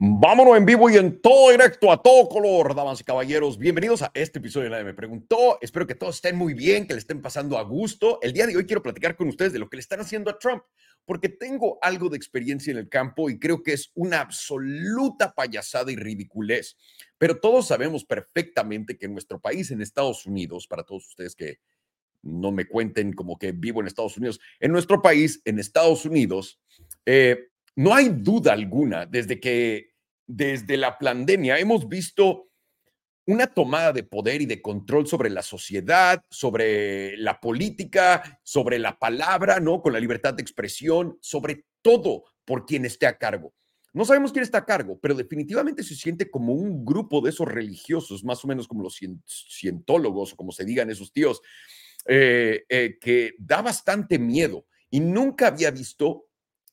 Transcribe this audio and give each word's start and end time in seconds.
Vámonos 0.00 0.56
en 0.56 0.64
vivo 0.64 0.88
y 0.88 0.96
en 0.96 1.20
todo 1.20 1.50
directo, 1.50 1.90
a 1.90 2.00
todo 2.00 2.28
color, 2.28 2.72
damas 2.72 3.00
y 3.00 3.04
caballeros. 3.04 3.58
Bienvenidos 3.58 4.00
a 4.02 4.12
este 4.14 4.38
episodio 4.38 4.66
de 4.66 4.70
Nadie 4.70 4.84
Me 4.84 4.94
Preguntó. 4.94 5.58
Espero 5.60 5.88
que 5.88 5.96
todos 5.96 6.14
estén 6.14 6.36
muy 6.36 6.54
bien, 6.54 6.86
que 6.86 6.92
le 6.92 7.00
estén 7.00 7.20
pasando 7.20 7.58
a 7.58 7.62
gusto. 7.62 8.20
El 8.22 8.32
día 8.32 8.46
de 8.46 8.56
hoy 8.56 8.64
quiero 8.64 8.80
platicar 8.80 9.16
con 9.16 9.26
ustedes 9.26 9.52
de 9.52 9.58
lo 9.58 9.68
que 9.68 9.76
le 9.76 9.80
están 9.80 9.98
haciendo 9.98 10.30
a 10.30 10.38
Trump, 10.38 10.62
porque 11.04 11.28
tengo 11.28 11.80
algo 11.82 12.08
de 12.10 12.16
experiencia 12.16 12.70
en 12.70 12.76
el 12.76 12.88
campo 12.88 13.28
y 13.28 13.40
creo 13.40 13.60
que 13.64 13.72
es 13.72 13.90
una 13.96 14.20
absoluta 14.20 15.34
payasada 15.34 15.90
y 15.90 15.96
ridiculez. 15.96 16.76
Pero 17.18 17.40
todos 17.40 17.66
sabemos 17.66 18.04
perfectamente 18.04 18.96
que 18.96 19.06
en 19.06 19.14
nuestro 19.14 19.40
país, 19.40 19.72
en 19.72 19.82
Estados 19.82 20.26
Unidos, 20.26 20.68
para 20.68 20.84
todos 20.84 21.08
ustedes 21.08 21.34
que 21.34 21.58
no 22.22 22.52
me 22.52 22.68
cuenten 22.68 23.14
como 23.14 23.36
que 23.36 23.50
vivo 23.50 23.80
en 23.80 23.88
Estados 23.88 24.16
Unidos, 24.16 24.38
en 24.60 24.70
nuestro 24.70 25.02
país, 25.02 25.42
en 25.44 25.58
Estados 25.58 26.04
Unidos, 26.04 26.60
eh, 27.04 27.48
no 27.78 27.94
hay 27.94 28.08
duda 28.08 28.54
alguna, 28.54 29.06
desde 29.06 29.38
que, 29.38 29.87
desde 30.28 30.76
la 30.76 30.98
pandemia, 30.98 31.58
hemos 31.58 31.88
visto 31.88 32.48
una 33.26 33.46
tomada 33.46 33.92
de 33.92 34.04
poder 34.04 34.40
y 34.40 34.46
de 34.46 34.62
control 34.62 35.06
sobre 35.06 35.28
la 35.28 35.42
sociedad, 35.42 36.22
sobre 36.30 37.16
la 37.16 37.40
política, 37.40 38.40
sobre 38.42 38.78
la 38.78 38.98
palabra, 38.98 39.58
¿no? 39.60 39.82
Con 39.82 39.92
la 39.92 40.00
libertad 40.00 40.34
de 40.34 40.42
expresión, 40.42 41.18
sobre 41.20 41.64
todo 41.82 42.24
por 42.44 42.64
quien 42.64 42.84
esté 42.84 43.06
a 43.06 43.18
cargo. 43.18 43.52
No 43.92 44.04
sabemos 44.04 44.32
quién 44.32 44.44
está 44.44 44.58
a 44.58 44.64
cargo, 44.64 44.98
pero 45.00 45.14
definitivamente 45.14 45.82
se 45.82 45.94
siente 45.94 46.30
como 46.30 46.52
un 46.52 46.84
grupo 46.84 47.20
de 47.20 47.30
esos 47.30 47.48
religiosos, 47.48 48.24
más 48.24 48.44
o 48.44 48.48
menos 48.48 48.68
como 48.68 48.82
los 48.82 48.98
cientólogos 49.26 50.32
o 50.32 50.36
como 50.36 50.52
se 50.52 50.64
digan 50.64 50.90
esos 50.90 51.12
tíos, 51.12 51.40
eh, 52.06 52.64
eh, 52.68 52.98
que 53.00 53.34
da 53.38 53.60
bastante 53.60 54.18
miedo. 54.18 54.66
Y 54.88 55.00
nunca 55.00 55.48
había 55.48 55.70
visto 55.70 56.28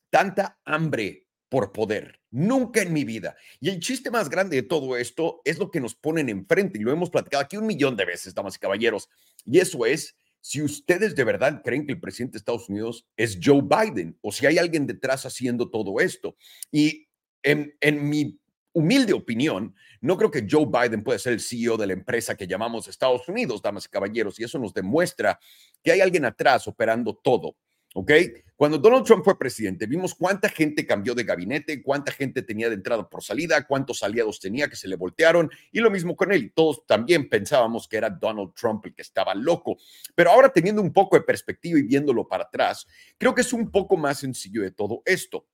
tanta 0.08 0.58
hambre 0.64 1.25
por 1.48 1.72
poder. 1.72 2.20
Nunca 2.30 2.82
en 2.82 2.92
mi 2.92 3.04
vida. 3.04 3.36
Y 3.60 3.70
el 3.70 3.80
chiste 3.80 4.10
más 4.10 4.28
grande 4.28 4.56
de 4.56 4.62
todo 4.62 4.96
esto 4.96 5.40
es 5.44 5.58
lo 5.58 5.70
que 5.70 5.80
nos 5.80 5.94
ponen 5.94 6.28
enfrente, 6.28 6.78
y 6.78 6.82
lo 6.82 6.92
hemos 6.92 7.10
platicado 7.10 7.42
aquí 7.42 7.56
un 7.56 7.66
millón 7.66 7.96
de 7.96 8.04
veces, 8.04 8.34
damas 8.34 8.56
y 8.56 8.58
caballeros, 8.58 9.08
y 9.44 9.58
eso 9.58 9.86
es 9.86 10.16
si 10.40 10.62
ustedes 10.62 11.16
de 11.16 11.24
verdad 11.24 11.60
creen 11.64 11.86
que 11.86 11.92
el 11.92 12.00
presidente 12.00 12.34
de 12.34 12.38
Estados 12.38 12.68
Unidos 12.68 13.04
es 13.16 13.36
Joe 13.42 13.62
Biden 13.62 14.16
o 14.20 14.30
si 14.30 14.46
hay 14.46 14.58
alguien 14.58 14.86
detrás 14.86 15.26
haciendo 15.26 15.70
todo 15.70 15.98
esto. 15.98 16.36
Y 16.70 17.08
en, 17.42 17.76
en 17.80 18.08
mi 18.08 18.38
humilde 18.72 19.12
opinión, 19.12 19.74
no 20.00 20.16
creo 20.16 20.30
que 20.30 20.46
Joe 20.48 20.66
Biden 20.66 21.02
pueda 21.02 21.18
ser 21.18 21.32
el 21.32 21.40
CEO 21.40 21.76
de 21.76 21.88
la 21.88 21.94
empresa 21.94 22.36
que 22.36 22.46
llamamos 22.46 22.86
Estados 22.86 23.28
Unidos, 23.28 23.60
damas 23.60 23.86
y 23.86 23.88
caballeros, 23.88 24.38
y 24.38 24.44
eso 24.44 24.58
nos 24.58 24.72
demuestra 24.72 25.40
que 25.82 25.90
hay 25.90 26.00
alguien 26.00 26.24
atrás 26.24 26.68
operando 26.68 27.16
todo. 27.16 27.56
¿Ok? 27.98 28.12
Cuando 28.56 28.76
Donald 28.76 29.06
Trump 29.06 29.24
fue 29.24 29.38
presidente, 29.38 29.86
vimos 29.86 30.14
cuánta 30.14 30.50
gente 30.50 30.86
cambió 30.86 31.14
de 31.14 31.24
gabinete, 31.24 31.82
cuánta 31.82 32.12
gente 32.12 32.42
tenía 32.42 32.68
de 32.68 32.74
entrada 32.74 33.08
por 33.08 33.22
salida, 33.22 33.66
cuántos 33.66 34.02
aliados 34.02 34.38
tenía 34.38 34.68
que 34.68 34.76
se 34.76 34.86
le 34.86 34.96
voltearon, 34.96 35.50
y 35.72 35.80
lo 35.80 35.90
mismo 35.90 36.14
con 36.14 36.30
él. 36.30 36.52
Todos 36.54 36.84
también 36.86 37.30
pensábamos 37.30 37.88
que 37.88 37.96
era 37.96 38.10
Donald 38.10 38.52
Trump 38.52 38.84
el 38.84 38.94
que 38.94 39.00
estaba 39.00 39.34
loco. 39.34 39.78
Pero 40.14 40.30
ahora 40.30 40.50
teniendo 40.50 40.82
un 40.82 40.92
poco 40.92 41.16
de 41.16 41.22
perspectiva 41.22 41.78
y 41.78 41.84
viéndolo 41.84 42.28
para 42.28 42.44
atrás, 42.44 42.86
creo 43.16 43.34
que 43.34 43.40
es 43.40 43.54
un 43.54 43.70
poco 43.70 43.96
más 43.96 44.18
sencillo 44.18 44.60
de 44.60 44.72
todo 44.72 45.00
esto. 45.06 45.46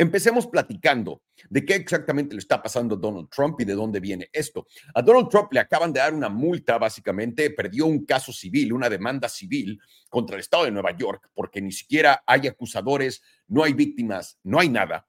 Empecemos 0.00 0.46
platicando 0.46 1.22
de 1.50 1.64
qué 1.64 1.74
exactamente 1.74 2.32
le 2.32 2.38
está 2.38 2.62
pasando 2.62 2.94
a 2.94 2.98
Donald 2.98 3.28
Trump 3.28 3.60
y 3.60 3.64
de 3.64 3.74
dónde 3.74 3.98
viene 3.98 4.30
esto. 4.32 4.64
A 4.94 5.02
Donald 5.02 5.28
Trump 5.28 5.52
le 5.52 5.58
acaban 5.58 5.92
de 5.92 5.98
dar 5.98 6.14
una 6.14 6.28
multa, 6.28 6.78
básicamente, 6.78 7.50
perdió 7.50 7.84
un 7.86 8.04
caso 8.04 8.32
civil, 8.32 8.72
una 8.72 8.88
demanda 8.88 9.28
civil 9.28 9.80
contra 10.08 10.36
el 10.36 10.40
Estado 10.40 10.66
de 10.66 10.70
Nueva 10.70 10.96
York, 10.96 11.30
porque 11.34 11.60
ni 11.60 11.72
siquiera 11.72 12.22
hay 12.24 12.46
acusadores, 12.46 13.20
no 13.48 13.64
hay 13.64 13.72
víctimas, 13.72 14.38
no 14.44 14.60
hay 14.60 14.68
nada, 14.68 15.08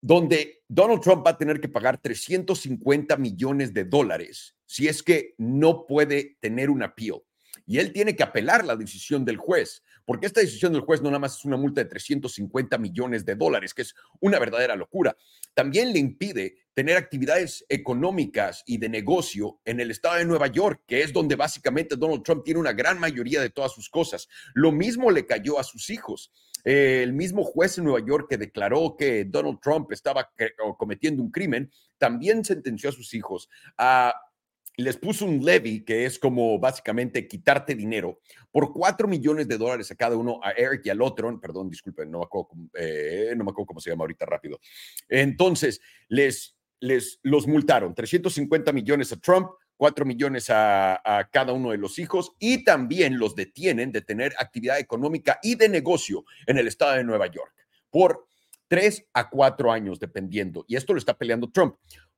donde 0.00 0.62
Donald 0.68 1.00
Trump 1.00 1.26
va 1.26 1.30
a 1.30 1.38
tener 1.38 1.60
que 1.60 1.68
pagar 1.68 1.98
350 1.98 3.16
millones 3.16 3.74
de 3.74 3.84
dólares 3.86 4.54
si 4.66 4.86
es 4.86 5.02
que 5.02 5.34
no 5.36 5.84
puede 5.84 6.36
tener 6.38 6.70
un 6.70 6.84
appeal 6.84 7.25
y 7.66 7.78
él 7.78 7.92
tiene 7.92 8.14
que 8.14 8.22
apelar 8.22 8.64
la 8.64 8.76
decisión 8.76 9.24
del 9.24 9.36
juez, 9.36 9.82
porque 10.04 10.26
esta 10.26 10.40
decisión 10.40 10.72
del 10.72 10.82
juez 10.82 11.02
no 11.02 11.10
nada 11.10 11.18
más 11.18 11.36
es 11.36 11.44
una 11.44 11.56
multa 11.56 11.82
de 11.82 11.90
350 11.90 12.78
millones 12.78 13.24
de 13.24 13.34
dólares, 13.34 13.74
que 13.74 13.82
es 13.82 13.94
una 14.20 14.38
verdadera 14.38 14.76
locura. 14.76 15.16
También 15.52 15.92
le 15.92 15.98
impide 15.98 16.58
tener 16.74 16.96
actividades 16.96 17.64
económicas 17.68 18.62
y 18.66 18.78
de 18.78 18.88
negocio 18.88 19.60
en 19.64 19.80
el 19.80 19.90
estado 19.90 20.16
de 20.16 20.24
Nueva 20.24 20.46
York, 20.46 20.82
que 20.86 21.02
es 21.02 21.12
donde 21.12 21.34
básicamente 21.34 21.96
Donald 21.96 22.22
Trump 22.22 22.44
tiene 22.44 22.60
una 22.60 22.72
gran 22.72 23.00
mayoría 23.00 23.40
de 23.40 23.50
todas 23.50 23.72
sus 23.72 23.88
cosas. 23.88 24.28
Lo 24.54 24.70
mismo 24.70 25.10
le 25.10 25.26
cayó 25.26 25.58
a 25.58 25.64
sus 25.64 25.90
hijos. 25.90 26.30
el 26.64 27.12
mismo 27.12 27.44
juez 27.44 27.78
en 27.78 27.84
Nueva 27.84 28.04
York 28.04 28.26
que 28.28 28.36
declaró 28.36 28.96
que 28.98 29.24
Donald 29.24 29.60
Trump 29.60 29.92
estaba 29.92 30.28
cometiendo 30.76 31.22
un 31.22 31.30
crimen, 31.30 31.70
también 31.96 32.44
sentenció 32.44 32.90
a 32.90 32.92
sus 32.92 33.14
hijos 33.14 33.48
a 33.78 34.14
les 34.76 34.96
puso 34.96 35.24
un 35.24 35.44
levy, 35.44 35.84
que 35.84 36.04
es 36.04 36.18
como 36.18 36.58
básicamente 36.58 37.26
quitarte 37.26 37.74
dinero, 37.74 38.20
por 38.52 38.72
4 38.72 39.08
millones 39.08 39.48
de 39.48 39.56
dólares 39.56 39.90
a 39.90 39.94
cada 39.94 40.16
uno, 40.16 40.38
a 40.42 40.50
Eric 40.50 40.82
y 40.84 40.90
al 40.90 41.00
otro, 41.00 41.40
perdón, 41.40 41.70
disculpen, 41.70 42.10
no 42.10 42.18
me 42.18 42.24
acuerdo, 42.24 42.50
eh, 42.74 43.32
no 43.36 43.44
me 43.44 43.50
acuerdo 43.50 43.66
cómo 43.66 43.80
se 43.80 43.90
llama 43.90 44.02
ahorita 44.02 44.26
rápido. 44.26 44.60
Entonces, 45.08 45.80
les, 46.08 46.56
les 46.80 47.18
los 47.22 47.46
multaron, 47.46 47.94
350 47.94 48.72
millones 48.72 49.12
a 49.12 49.16
Trump, 49.16 49.48
4 49.78 50.04
millones 50.04 50.50
a, 50.50 51.00
a, 51.04 51.28
cada 51.28 51.52
uno 51.52 51.70
de 51.70 51.78
los 51.78 51.98
hijos 51.98 52.32
y 52.38 52.64
también 52.64 53.18
los 53.18 53.34
detienen 53.34 53.92
de 53.92 54.00
tener 54.00 54.34
actividad 54.38 54.78
económica 54.78 55.38
y 55.42 55.54
de 55.54 55.68
negocio 55.68 56.24
en 56.46 56.58
el 56.58 56.66
estado 56.66 56.94
de 56.94 57.04
Nueva 57.04 57.26
York 57.26 57.52
por 57.90 58.26
3 58.68 59.06
a 59.14 59.30
4 59.30 59.72
años, 59.72 59.98
dependiendo. 59.98 60.64
Y 60.68 60.76
esto 60.76 60.92
lo 60.92 60.98
está 60.98 61.16
peleando 61.16 61.50
Trump. 61.50 61.76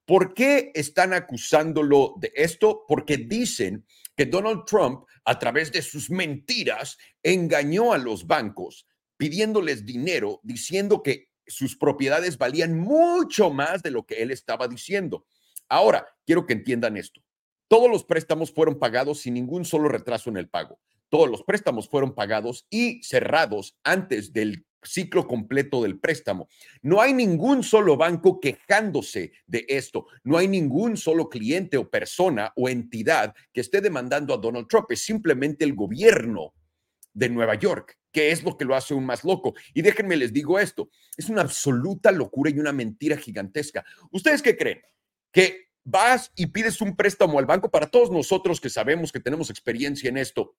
¿Por 0.08 0.32
qué 0.32 0.72
están 0.74 1.12
acusándolo 1.12 2.14
de 2.16 2.32
esto? 2.34 2.86
Porque 2.88 3.18
dicen 3.18 3.84
que 4.16 4.24
Donald 4.24 4.64
Trump, 4.64 5.04
a 5.26 5.38
través 5.38 5.70
de 5.70 5.82
sus 5.82 6.08
mentiras, 6.08 6.96
engañó 7.22 7.92
a 7.92 7.98
los 7.98 8.26
bancos 8.26 8.86
pidiéndoles 9.18 9.84
dinero, 9.84 10.40
diciendo 10.42 11.02
que 11.02 11.28
sus 11.46 11.76
propiedades 11.76 12.38
valían 12.38 12.78
mucho 12.78 13.50
más 13.50 13.82
de 13.82 13.90
lo 13.90 14.06
que 14.06 14.22
él 14.22 14.30
estaba 14.30 14.66
diciendo. 14.66 15.26
Ahora, 15.68 16.06
quiero 16.24 16.46
que 16.46 16.54
entiendan 16.54 16.96
esto. 16.96 17.20
Todos 17.68 17.90
los 17.90 18.02
préstamos 18.02 18.50
fueron 18.50 18.78
pagados 18.78 19.20
sin 19.20 19.34
ningún 19.34 19.66
solo 19.66 19.90
retraso 19.90 20.30
en 20.30 20.38
el 20.38 20.48
pago. 20.48 20.80
Todos 21.10 21.28
los 21.28 21.42
préstamos 21.42 21.86
fueron 21.86 22.14
pagados 22.14 22.66
y 22.70 23.02
cerrados 23.02 23.76
antes 23.84 24.32
del 24.32 24.64
ciclo 24.82 25.26
completo 25.26 25.82
del 25.82 25.98
préstamo. 25.98 26.48
No 26.82 27.00
hay 27.00 27.12
ningún 27.12 27.62
solo 27.62 27.96
banco 27.96 28.40
quejándose 28.40 29.32
de 29.46 29.66
esto. 29.68 30.06
No 30.24 30.38
hay 30.38 30.48
ningún 30.48 30.96
solo 30.96 31.28
cliente 31.28 31.76
o 31.76 31.88
persona 31.88 32.52
o 32.56 32.68
entidad 32.68 33.34
que 33.52 33.60
esté 33.60 33.80
demandando 33.80 34.34
a 34.34 34.38
Donald 34.38 34.68
Trump. 34.68 34.90
Es 34.90 35.04
simplemente 35.04 35.64
el 35.64 35.74
gobierno 35.74 36.54
de 37.12 37.28
Nueva 37.28 37.56
York, 37.56 37.98
que 38.12 38.30
es 38.30 38.44
lo 38.44 38.56
que 38.56 38.64
lo 38.64 38.74
hace 38.74 38.94
aún 38.94 39.04
más 39.04 39.24
loco. 39.24 39.54
Y 39.74 39.82
déjenme 39.82 40.16
les 40.16 40.32
digo 40.32 40.58
esto, 40.58 40.90
es 41.16 41.28
una 41.28 41.42
absoluta 41.42 42.12
locura 42.12 42.50
y 42.50 42.58
una 42.58 42.72
mentira 42.72 43.16
gigantesca. 43.16 43.84
¿Ustedes 44.10 44.42
qué 44.42 44.56
creen? 44.56 44.80
Que 45.32 45.68
vas 45.84 46.30
y 46.36 46.46
pides 46.46 46.80
un 46.80 46.94
préstamo 46.94 47.38
al 47.38 47.46
banco 47.46 47.70
para 47.70 47.88
todos 47.88 48.10
nosotros 48.10 48.60
que 48.60 48.70
sabemos 48.70 49.10
que 49.10 49.20
tenemos 49.20 49.50
experiencia 49.50 50.08
en 50.08 50.18
esto. 50.18 50.54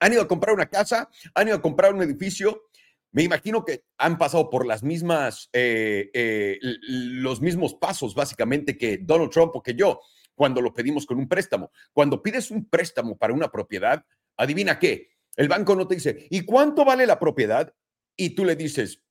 Han 0.00 0.14
ido 0.14 0.22
a 0.22 0.28
comprar 0.28 0.54
una 0.54 0.66
casa, 0.66 1.10
han 1.34 1.48
ido 1.48 1.56
a 1.58 1.62
comprar 1.62 1.94
un 1.94 2.02
edificio 2.02 2.69
me 3.12 3.22
imagino 3.22 3.64
que 3.64 3.84
han 3.98 4.18
pasado 4.18 4.50
por 4.50 4.66
las 4.66 4.82
mismas, 4.82 5.48
eh, 5.52 6.10
eh, 6.14 6.58
los 6.60 7.40
mismos 7.40 7.74
pasos 7.74 8.14
básicamente 8.14 8.76
que 8.78 8.98
Donald 8.98 9.30
Trump 9.30 9.56
o 9.56 9.62
que 9.62 9.74
yo 9.74 10.00
cuando 10.34 10.60
lo 10.60 10.72
pedimos 10.72 11.06
con 11.06 11.18
un 11.18 11.28
préstamo. 11.28 11.70
Cuando 11.92 12.22
pides 12.22 12.50
un 12.50 12.68
préstamo 12.68 13.18
para 13.18 13.34
una 13.34 13.50
propiedad, 13.50 14.04
adivina 14.36 14.78
qué, 14.78 15.10
el 15.36 15.48
banco 15.48 15.74
no 15.74 15.86
te 15.86 15.96
dice, 15.96 16.26
¿y 16.30 16.44
cuánto 16.44 16.84
vale 16.84 17.06
la 17.06 17.18
propiedad? 17.18 17.74
Y 18.16 18.30
tú 18.30 18.44
le 18.44 18.56
dices, 18.56 19.02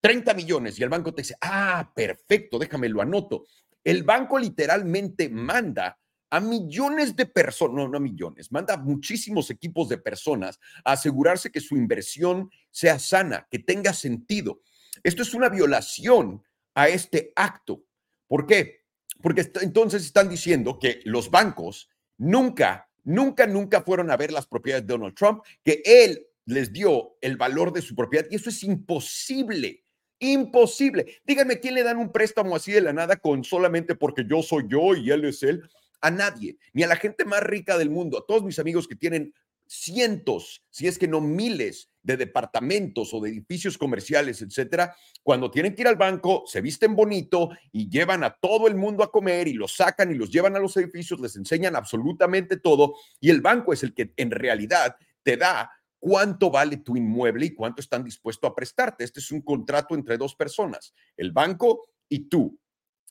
30 0.00 0.34
millones 0.34 0.78
y 0.78 0.82
el 0.82 0.88
banco 0.88 1.12
te 1.14 1.22
dice, 1.22 1.36
ah, 1.40 1.90
perfecto, 1.94 2.58
déjame 2.58 2.88
lo 2.88 3.00
anoto. 3.00 3.46
El 3.82 4.02
banco 4.02 4.38
literalmente 4.38 5.28
manda 5.28 5.98
a 6.30 6.40
millones 6.40 7.16
de 7.16 7.26
personas, 7.26 7.74
no, 7.74 7.88
no 7.88 8.00
millones, 8.00 8.52
manda 8.52 8.74
a 8.74 8.78
muchísimos 8.78 9.50
equipos 9.50 9.88
de 9.88 9.98
personas 9.98 10.60
a 10.84 10.92
asegurarse 10.92 11.50
que 11.50 11.60
su 11.60 11.76
inversión 11.76 12.50
sea 12.70 12.98
sana, 12.98 13.46
que 13.50 13.58
tenga 13.58 13.92
sentido. 13.92 14.60
Esto 15.02 15.22
es 15.22 15.34
una 15.34 15.48
violación 15.48 16.42
a 16.74 16.88
este 16.88 17.32
acto. 17.34 17.84
¿Por 18.26 18.46
qué? 18.46 18.84
Porque 19.22 19.50
entonces 19.62 20.04
están 20.04 20.28
diciendo 20.28 20.78
que 20.78 21.00
los 21.04 21.30
bancos 21.30 21.88
nunca, 22.18 22.88
nunca, 23.04 23.46
nunca 23.46 23.82
fueron 23.82 24.10
a 24.10 24.16
ver 24.16 24.32
las 24.32 24.46
propiedades 24.46 24.86
de 24.86 24.92
Donald 24.92 25.14
Trump, 25.14 25.42
que 25.64 25.82
él 25.84 26.26
les 26.44 26.72
dio 26.72 27.16
el 27.20 27.36
valor 27.36 27.72
de 27.72 27.82
su 27.82 27.94
propiedad 27.94 28.26
y 28.30 28.36
eso 28.36 28.50
es 28.50 28.62
imposible. 28.62 29.84
Imposible. 30.20 31.20
Díganme 31.24 31.60
quién 31.60 31.74
le 31.74 31.84
dan 31.84 31.98
un 31.98 32.10
préstamo 32.10 32.56
así 32.56 32.72
de 32.72 32.80
la 32.80 32.92
nada 32.92 33.16
con 33.16 33.44
solamente 33.44 33.94
porque 33.94 34.24
yo 34.28 34.42
soy 34.42 34.64
yo 34.68 34.94
y 34.96 35.10
él 35.10 35.24
es 35.24 35.42
él 35.42 35.62
a 36.00 36.10
nadie, 36.10 36.58
ni 36.72 36.82
a 36.82 36.86
la 36.86 36.96
gente 36.96 37.24
más 37.24 37.42
rica 37.42 37.78
del 37.78 37.90
mundo, 37.90 38.18
a 38.18 38.26
todos 38.26 38.42
mis 38.42 38.58
amigos 38.58 38.86
que 38.86 38.96
tienen 38.96 39.32
cientos, 39.68 40.64
si 40.70 40.86
es 40.86 40.98
que 40.98 41.06
no 41.06 41.20
miles 41.20 41.90
de 42.02 42.16
departamentos 42.16 43.12
o 43.12 43.20
de 43.20 43.28
edificios 43.30 43.76
comerciales, 43.76 44.40
etcétera, 44.40 44.96
cuando 45.22 45.50
tienen 45.50 45.74
que 45.74 45.82
ir 45.82 45.88
al 45.88 45.96
banco, 45.96 46.44
se 46.46 46.62
visten 46.62 46.96
bonito 46.96 47.50
y 47.70 47.90
llevan 47.90 48.24
a 48.24 48.30
todo 48.30 48.66
el 48.66 48.76
mundo 48.76 49.04
a 49.04 49.12
comer 49.12 49.46
y 49.46 49.52
los 49.52 49.76
sacan 49.76 50.10
y 50.10 50.14
los 50.14 50.30
llevan 50.30 50.56
a 50.56 50.58
los 50.58 50.76
edificios, 50.78 51.20
les 51.20 51.36
enseñan 51.36 51.76
absolutamente 51.76 52.56
todo 52.56 52.94
y 53.20 53.28
el 53.30 53.42
banco 53.42 53.72
es 53.72 53.82
el 53.82 53.92
que 53.92 54.12
en 54.16 54.30
realidad 54.30 54.96
te 55.22 55.36
da 55.36 55.70
cuánto 55.98 56.50
vale 56.50 56.78
tu 56.78 56.96
inmueble 56.96 57.46
y 57.46 57.54
cuánto 57.54 57.82
están 57.82 58.04
dispuestos 58.04 58.50
a 58.50 58.54
prestarte. 58.54 59.04
Este 59.04 59.20
es 59.20 59.30
un 59.30 59.42
contrato 59.42 59.94
entre 59.94 60.16
dos 60.16 60.34
personas, 60.34 60.94
el 61.16 61.32
banco 61.32 61.88
y 62.08 62.28
tú. 62.28 62.58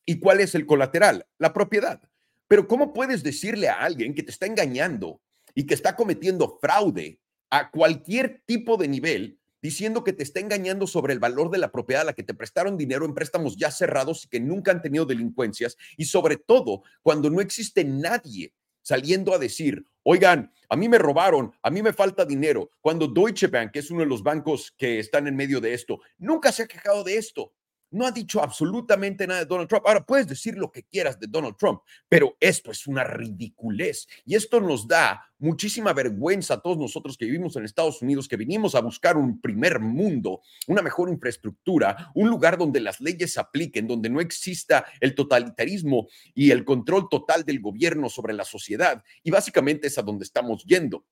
¿Y 0.05 0.19
cuál 0.19 0.39
es 0.39 0.55
el 0.55 0.65
colateral? 0.65 1.27
La 1.37 1.53
propiedad. 1.53 2.01
Pero 2.47 2.67
¿cómo 2.67 2.93
puedes 2.93 3.23
decirle 3.23 3.67
a 3.69 3.81
alguien 3.81 4.13
que 4.13 4.23
te 4.23 4.31
está 4.31 4.45
engañando 4.45 5.21
y 5.53 5.65
que 5.65 5.73
está 5.73 5.95
cometiendo 5.95 6.57
fraude 6.61 7.19
a 7.49 7.71
cualquier 7.71 8.41
tipo 8.45 8.77
de 8.77 8.87
nivel, 8.87 9.39
diciendo 9.61 10.03
que 10.03 10.13
te 10.13 10.23
está 10.23 10.39
engañando 10.39 10.87
sobre 10.87 11.13
el 11.13 11.19
valor 11.19 11.49
de 11.49 11.57
la 11.57 11.71
propiedad 11.71 12.03
a 12.03 12.05
la 12.05 12.13
que 12.13 12.23
te 12.23 12.33
prestaron 12.33 12.77
dinero 12.77 13.05
en 13.05 13.13
préstamos 13.13 13.57
ya 13.57 13.71
cerrados 13.71 14.25
y 14.25 14.29
que 14.29 14.39
nunca 14.39 14.71
han 14.71 14.81
tenido 14.81 15.05
delincuencias? 15.05 15.77
Y 15.97 16.05
sobre 16.05 16.37
todo, 16.37 16.83
cuando 17.01 17.29
no 17.29 17.41
existe 17.41 17.83
nadie 17.83 18.53
saliendo 18.81 19.33
a 19.33 19.39
decir, 19.39 19.83
oigan, 20.03 20.53
a 20.69 20.77
mí 20.77 20.87
me 20.87 20.97
robaron, 20.97 21.51
a 21.61 21.69
mí 21.69 21.81
me 21.81 21.91
falta 21.91 22.23
dinero, 22.23 22.69
cuando 22.79 23.07
Deutsche 23.07 23.47
Bank, 23.47 23.71
que 23.71 23.79
es 23.79 23.91
uno 23.91 24.01
de 24.01 24.05
los 24.05 24.23
bancos 24.23 24.73
que 24.77 24.99
están 24.99 25.27
en 25.27 25.35
medio 25.35 25.59
de 25.59 25.73
esto, 25.73 25.99
nunca 26.17 26.53
se 26.53 26.63
ha 26.63 26.67
quejado 26.67 27.03
de 27.03 27.17
esto 27.17 27.53
no 27.91 28.05
ha 28.05 28.11
dicho 28.11 28.41
absolutamente 28.41 29.27
nada 29.27 29.41
de 29.41 29.45
Donald 29.45 29.69
Trump. 29.69 29.85
Ahora 29.85 30.05
puedes 30.05 30.27
decir 30.27 30.57
lo 30.57 30.71
que 30.71 30.83
quieras 30.83 31.19
de 31.19 31.27
Donald 31.27 31.55
Trump, 31.57 31.81
pero 32.09 32.35
esto 32.39 32.71
es 32.71 32.87
una 32.87 33.03
ridiculez 33.03 34.07
y 34.25 34.35
esto 34.35 34.59
nos 34.59 34.87
da 34.87 35.23
muchísima 35.39 35.93
vergüenza 35.93 36.55
a 36.55 36.61
todos 36.61 36.77
nosotros 36.77 37.17
que 37.17 37.25
vivimos 37.25 37.55
en 37.55 37.65
Estados 37.65 38.01
Unidos, 38.01 38.27
que 38.27 38.37
vinimos 38.37 38.75
a 38.75 38.81
buscar 38.81 39.17
un 39.17 39.39
primer 39.39 39.79
mundo, 39.79 40.41
una 40.67 40.81
mejor 40.81 41.09
infraestructura, 41.09 42.11
un 42.15 42.29
lugar 42.29 42.57
donde 42.57 42.79
las 42.79 42.99
leyes 42.99 43.33
se 43.33 43.39
apliquen, 43.39 43.87
donde 43.87 44.09
no 44.09 44.19
exista 44.19 44.85
el 44.99 45.15
totalitarismo 45.15 46.07
y 46.33 46.51
el 46.51 46.65
control 46.65 47.07
total 47.09 47.43
del 47.43 47.59
gobierno 47.59 48.09
sobre 48.09 48.33
la 48.33 48.45
sociedad. 48.45 49.03
Y 49.23 49.31
básicamente 49.31 49.87
es 49.87 49.97
a 49.97 50.01
donde 50.01 50.23
estamos 50.23 50.63
yendo. 50.65 51.05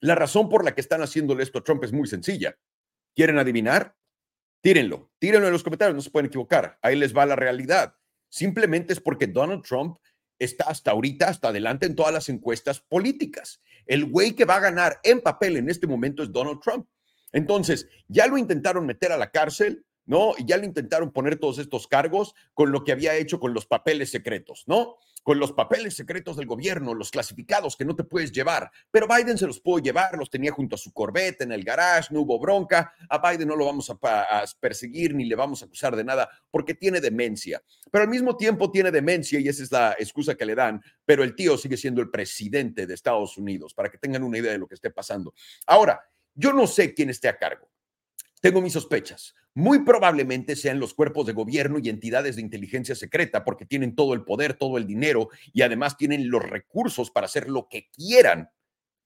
La 0.00 0.14
razón 0.14 0.48
por 0.48 0.64
la 0.64 0.74
que 0.74 0.80
están 0.80 1.02
haciéndole 1.02 1.42
esto 1.42 1.58
a 1.58 1.64
Trump 1.64 1.84
es 1.84 1.92
muy 1.92 2.08
sencilla. 2.08 2.56
¿Quieren 3.14 3.38
adivinar? 3.38 3.94
Tírenlo, 4.62 5.10
tírenlo 5.18 5.48
en 5.48 5.52
los 5.52 5.64
comentarios, 5.64 5.96
no 5.96 6.02
se 6.02 6.10
pueden 6.10 6.28
equivocar. 6.28 6.78
Ahí 6.82 6.96
les 6.96 7.14
va 7.14 7.26
la 7.26 7.34
realidad. 7.34 7.96
Simplemente 8.28 8.92
es 8.92 9.00
porque 9.00 9.26
Donald 9.26 9.64
Trump 9.64 9.98
está 10.38 10.64
hasta 10.64 10.92
ahorita, 10.92 11.28
hasta 11.28 11.48
adelante 11.48 11.86
en 11.86 11.96
todas 11.96 12.12
las 12.12 12.28
encuestas 12.28 12.80
políticas. 12.80 13.60
El 13.86 14.04
güey 14.06 14.32
que 14.32 14.44
va 14.44 14.56
a 14.56 14.60
ganar 14.60 15.00
en 15.02 15.20
papel 15.20 15.56
en 15.56 15.68
este 15.68 15.88
momento 15.88 16.22
es 16.22 16.30
Donald 16.30 16.60
Trump. 16.60 16.86
Entonces, 17.32 17.88
ya 18.06 18.28
lo 18.28 18.38
intentaron 18.38 18.86
meter 18.86 19.10
a 19.10 19.16
la 19.16 19.32
cárcel, 19.32 19.84
¿no? 20.06 20.34
Y 20.38 20.46
ya 20.46 20.56
le 20.58 20.66
intentaron 20.66 21.12
poner 21.12 21.38
todos 21.38 21.58
estos 21.58 21.88
cargos 21.88 22.34
con 22.54 22.70
lo 22.70 22.84
que 22.84 22.92
había 22.92 23.16
hecho 23.16 23.40
con 23.40 23.54
los 23.54 23.66
papeles 23.66 24.10
secretos, 24.10 24.62
¿no? 24.66 24.96
Con 25.22 25.38
los 25.38 25.52
papeles 25.52 25.94
secretos 25.94 26.36
del 26.36 26.46
gobierno, 26.46 26.94
los 26.94 27.10
clasificados 27.10 27.76
que 27.76 27.84
no 27.84 27.94
te 27.94 28.04
puedes 28.04 28.32
llevar. 28.32 28.70
Pero 28.90 29.06
Biden 29.06 29.38
se 29.38 29.46
los 29.46 29.60
pudo 29.60 29.78
llevar, 29.78 30.16
los 30.18 30.30
tenía 30.30 30.52
junto 30.52 30.74
a 30.74 30.78
su 30.78 30.92
Corvette 30.92 31.42
en 31.42 31.52
el 31.52 31.64
garage, 31.64 32.12
no 32.12 32.20
hubo 32.20 32.38
bronca. 32.38 32.92
A 33.08 33.18
Biden 33.18 33.48
no 33.48 33.56
lo 33.56 33.66
vamos 33.66 33.90
a, 33.90 33.98
perseguir 34.60 35.14
ni 35.14 35.24
le 35.24 35.34
vamos 35.34 35.62
a 35.62 35.66
acusar 35.66 35.96
de 35.96 36.04
nada 36.04 36.28
porque 36.50 36.74
tiene 36.74 37.00
demencia. 37.00 37.62
Pero 37.90 38.04
al 38.04 38.10
mismo 38.10 38.36
tiempo 38.36 38.70
tiene 38.70 38.90
demencia 38.90 39.38
y 39.38 39.48
esa 39.48 39.62
es 39.62 39.72
la 39.72 39.96
excusa 39.98 40.34
que 40.34 40.46
le 40.46 40.54
dan. 40.54 40.82
Pero 41.04 41.22
el 41.22 41.34
tío 41.34 41.56
sigue 41.56 41.76
siendo 41.76 42.00
el 42.00 42.10
presidente 42.10 42.86
de 42.86 42.94
Estados 42.94 43.36
Unidos, 43.38 43.74
para 43.74 43.90
que 43.90 43.98
tengan 43.98 44.22
una 44.22 44.38
idea 44.38 44.52
de 44.52 44.58
lo 44.58 44.66
que 44.66 44.74
esté 44.74 44.90
pasando. 44.90 45.34
Ahora, 45.66 46.00
yo 46.34 46.52
no 46.52 46.66
sé 46.66 46.94
quién 46.94 47.10
esté 47.10 47.28
a 47.28 47.36
cargo. 47.36 47.71
Tengo 48.42 48.60
mis 48.60 48.72
sospechas. 48.72 49.36
Muy 49.54 49.84
probablemente 49.84 50.56
sean 50.56 50.80
los 50.80 50.94
cuerpos 50.94 51.26
de 51.26 51.32
gobierno 51.32 51.78
y 51.78 51.88
entidades 51.88 52.34
de 52.34 52.42
inteligencia 52.42 52.96
secreta 52.96 53.44
porque 53.44 53.66
tienen 53.66 53.94
todo 53.94 54.14
el 54.14 54.24
poder, 54.24 54.54
todo 54.54 54.78
el 54.78 54.86
dinero 54.86 55.28
y 55.52 55.62
además 55.62 55.96
tienen 55.96 56.28
los 56.28 56.42
recursos 56.42 57.12
para 57.12 57.26
hacer 57.26 57.48
lo 57.48 57.68
que 57.68 57.88
quieran 57.92 58.50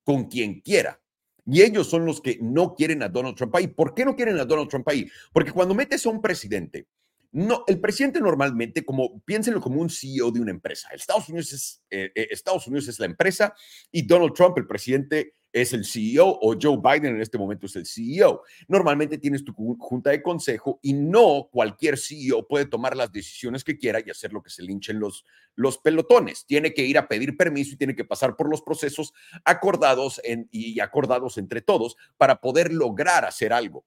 con 0.05 0.25
quien 0.29 0.63
quiera. 0.63 1.03
Y 1.45 1.61
ellos 1.61 1.87
son 1.87 2.07
los 2.07 2.23
que 2.23 2.39
no 2.41 2.75
quieren 2.75 3.03
a 3.03 3.11
Donald 3.11 3.37
Trump 3.37 3.55
ahí. 3.57 3.67
¿Por 3.67 3.93
qué 3.93 4.07
no 4.07 4.17
quieren 4.17 4.39
a 4.39 4.47
Donald 4.47 4.71
Trump 4.71 4.89
ahí? 4.89 5.07
Porque 5.35 5.53
cuando 5.53 5.75
metes 5.75 6.07
a 6.07 6.09
un 6.09 6.23
presidente, 6.23 6.87
no, 7.33 7.63
el 7.67 7.79
presidente 7.79 8.19
normalmente, 8.21 8.87
como 8.87 9.21
piénsenlo 9.21 9.61
como 9.61 9.83
un 9.83 9.91
CEO 9.91 10.31
de 10.31 10.41
una 10.41 10.51
empresa. 10.51 10.89
Estados 10.93 11.29
Unidos 11.29 11.53
es, 11.53 11.83
eh, 11.91 12.11
eh, 12.15 12.29
Estados 12.31 12.67
Unidos 12.69 12.89
es 12.89 12.99
la 12.99 13.05
empresa 13.05 13.55
y 13.93 14.07
Donald 14.07 14.33
Trump, 14.33 14.57
el 14.57 14.67
presidente, 14.67 15.35
es 15.57 15.73
el 15.73 15.87
CEO 15.87 16.27
o 16.27 16.55
Joe 16.61 16.77
Biden 16.77 17.17
en 17.17 17.23
este 17.23 17.39
momento 17.39 17.65
es 17.65 17.77
el 17.77 17.87
CEO. 17.87 18.43
Normalmente 18.69 19.17
tienes 19.17 19.43
tu 19.43 19.55
junta 19.55 20.11
de 20.11 20.23
consejo 20.23 20.79
y 20.83 20.93
no 20.93 21.49
cualquier 21.51 21.97
CEO 21.97 22.47
puede 22.47 22.67
tomar 22.67 22.95
las 22.95 23.11
decisiones 23.11 23.65
que 23.65 23.79
quiera 23.79 24.01
y 24.05 24.11
hacer 24.11 24.35
lo 24.35 24.43
que 24.43 24.51
se 24.51 24.63
linchen 24.63 25.01
los, 25.01 25.25
los 25.55 25.79
pelotones. 25.79 26.45
Tiene 26.45 26.75
que 26.75 26.85
ir 26.85 26.99
a 26.99 27.09
pedir 27.09 27.39
permiso 27.39 27.73
y 27.73 27.79
tiene 27.79 27.97
que 27.97 28.05
pasar 28.05 28.37
por 28.37 28.51
los 28.51 28.61
procesos 28.61 29.15
acordados 29.47 30.21
y 30.51 30.79
acordados 30.81 31.39
entre 31.39 31.63
todos 31.63 31.97
para 32.19 32.39
poder 32.43 32.71
lograr 32.71 33.25
hacer 33.25 33.55
algo. 33.55 33.87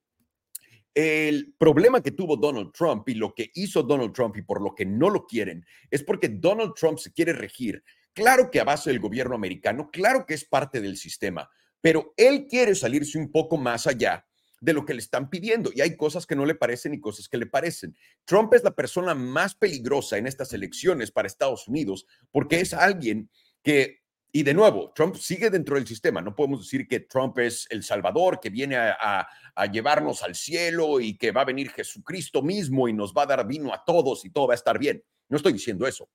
El 0.92 1.54
problema 1.56 2.02
que 2.02 2.10
tuvo 2.10 2.36
Donald 2.36 2.72
Trump 2.72 3.08
y 3.08 3.14
lo 3.14 3.32
que 3.32 3.52
hizo 3.54 3.84
Donald 3.84 4.12
Trump 4.12 4.36
y 4.36 4.42
por 4.42 4.60
lo 4.60 4.74
que 4.74 4.86
no 4.86 5.08
lo 5.08 5.24
quieren 5.24 5.64
es 5.88 6.02
porque 6.02 6.28
Donald 6.28 6.74
Trump 6.74 6.98
se 6.98 7.12
quiere 7.12 7.32
regir. 7.32 7.84
Claro 8.12 8.50
que 8.50 8.58
a 8.58 8.64
base 8.64 8.90
del 8.90 8.98
gobierno 8.98 9.36
americano, 9.36 9.88
claro 9.92 10.26
que 10.26 10.34
es 10.34 10.44
parte 10.44 10.80
del 10.80 10.96
sistema, 10.96 11.48
pero 11.80 12.12
él 12.16 12.46
quiere 12.48 12.74
salirse 12.74 13.18
un 13.18 13.30
poco 13.30 13.56
más 13.56 13.86
allá 13.86 14.26
de 14.60 14.74
lo 14.74 14.84
que 14.84 14.94
le 14.94 15.00
están 15.00 15.30
pidiendo 15.30 15.70
y 15.74 15.80
hay 15.80 15.96
cosas 15.96 16.26
que 16.26 16.36
no 16.36 16.44
le 16.44 16.54
parecen 16.54 16.92
y 16.92 17.00
cosas 17.00 17.28
que 17.28 17.38
le 17.38 17.46
parecen. 17.46 17.96
Trump 18.24 18.52
es 18.54 18.62
la 18.62 18.74
persona 18.74 19.14
más 19.14 19.54
peligrosa 19.54 20.18
en 20.18 20.26
estas 20.26 20.52
elecciones 20.52 21.10
para 21.10 21.26
Estados 21.26 21.66
Unidos 21.66 22.06
porque 22.30 22.60
es 22.60 22.74
alguien 22.74 23.30
que, 23.62 24.00
y 24.32 24.42
de 24.42 24.54
nuevo, 24.54 24.92
Trump 24.94 25.16
sigue 25.16 25.50
dentro 25.50 25.76
del 25.76 25.86
sistema. 25.86 26.20
No 26.20 26.36
podemos 26.36 26.60
decir 26.60 26.86
que 26.86 27.00
Trump 27.00 27.38
es 27.38 27.66
el 27.70 27.82
Salvador, 27.82 28.38
que 28.38 28.50
viene 28.50 28.76
a, 28.76 29.26
llevarnos 29.72 30.22
al 30.22 30.34
cielo 30.34 31.00
y 31.00 31.18
que 31.18 31.32
va 31.32 31.42
a 31.42 31.46
venir 31.46 31.70
Jesucristo 31.70 32.42
mismo 32.42 32.88
y 32.88 32.94
nos 32.94 33.12
va 33.12 33.24
a 33.24 33.26
dar 33.26 33.46
vino 33.46 33.74
a 33.74 33.84
todos 33.84 34.24
y 34.24 34.30
todo 34.30 34.46
va 34.46 34.54
a 34.54 34.56
estar 34.56 34.78
bien. 34.78 35.02
No 35.28 35.36
estoy 35.36 35.52
diciendo 35.52 35.86
eso. 35.86 36.08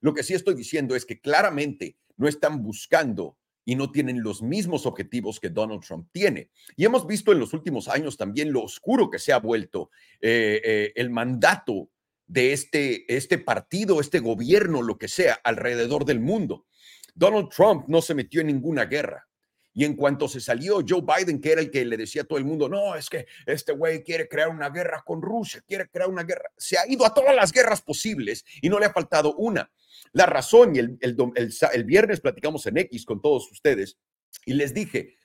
Lo 0.00 0.12
que 0.12 0.22
sí 0.22 0.34
estoy 0.34 0.54
diciendo 0.54 0.96
es 0.96 1.06
que 1.06 1.20
claramente 1.20 1.96
no 2.16 2.26
están 2.26 2.62
buscando 2.62 3.38
y 3.64 3.76
no 3.76 3.90
tienen 3.90 4.22
los 4.22 4.42
mismos 4.42 4.86
objetivos 4.86 5.40
que 5.40 5.48
Donald 5.48 5.82
Trump 5.82 6.08
tiene. 6.12 6.50
Y 6.76 6.84
hemos 6.84 7.06
visto 7.06 7.32
en 7.32 7.38
los 7.38 7.52
últimos 7.52 7.88
años 7.88 8.16
también 8.16 8.52
lo 8.52 8.62
oscuro 8.62 9.10
que 9.10 9.18
se 9.18 9.32
ha 9.32 9.38
vuelto 9.38 9.90
eh, 10.20 10.60
eh, 10.64 10.92
el 10.96 11.10
mandato 11.10 11.90
de 12.26 12.52
este, 12.52 13.04
este 13.14 13.38
partido, 13.38 14.00
este 14.00 14.18
gobierno, 14.18 14.82
lo 14.82 14.98
que 14.98 15.08
sea, 15.08 15.34
alrededor 15.44 16.04
del 16.04 16.20
mundo. 16.20 16.66
Donald 17.14 17.48
Trump 17.48 17.84
no 17.88 18.02
se 18.02 18.14
metió 18.14 18.40
en 18.40 18.48
ninguna 18.48 18.86
guerra. 18.86 19.28
Y 19.76 19.84
en 19.84 19.96
cuanto 19.96 20.28
se 20.28 20.40
salió 20.40 20.84
Joe 20.86 21.02
Biden, 21.02 21.40
que 21.40 21.50
era 21.50 21.60
el 21.60 21.70
que 21.70 21.84
le 21.84 21.96
decía 21.96 22.22
a 22.22 22.24
todo 22.24 22.38
el 22.38 22.44
mundo, 22.44 22.68
no, 22.68 22.94
es 22.94 23.10
que 23.10 23.26
este 23.44 23.72
güey 23.72 24.04
quiere 24.04 24.28
crear 24.28 24.48
una 24.48 24.70
guerra 24.70 25.02
con 25.04 25.20
Rusia, 25.20 25.62
quiere 25.66 25.88
crear 25.88 26.08
una 26.08 26.22
guerra, 26.22 26.48
se 26.56 26.78
ha 26.78 26.86
ido 26.88 27.04
a 27.04 27.12
todas 27.12 27.34
las 27.34 27.52
guerras 27.52 27.82
posibles 27.82 28.44
y 28.62 28.68
no 28.68 28.78
le 28.78 28.86
ha 28.86 28.92
faltado 28.92 29.34
una. 29.34 29.68
La 30.12 30.26
razón, 30.26 30.76
y 30.76 30.78
el, 30.78 30.96
el, 31.00 31.84
viernes 31.84 32.20
platicamos 32.20 32.64
en 32.66 32.78
X 32.78 33.04
con 33.04 33.20
todos 33.20 33.50
ustedes, 33.50 33.98
y 34.46 34.54
les 34.54 34.72
dije, 34.72 35.16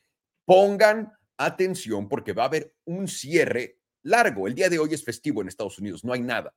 pongan 0.46 1.13
atención 1.38 2.10
porque 2.10 2.34
va 2.34 2.44
a 2.44 2.48
haber 2.48 2.74
un 2.86 3.08
cierre 3.08 3.77
largo. 4.01 4.48
El 4.48 4.56
día 4.56 4.68
de 4.68 4.79
hoy 4.79 4.96
es 4.96 5.03
festivo 5.03 5.41
en 5.41 5.48
Estados 5.48 5.77
Unidos, 5.77 6.03
no 6.03 6.12
hay 6.12 6.22
nada. 6.22 6.56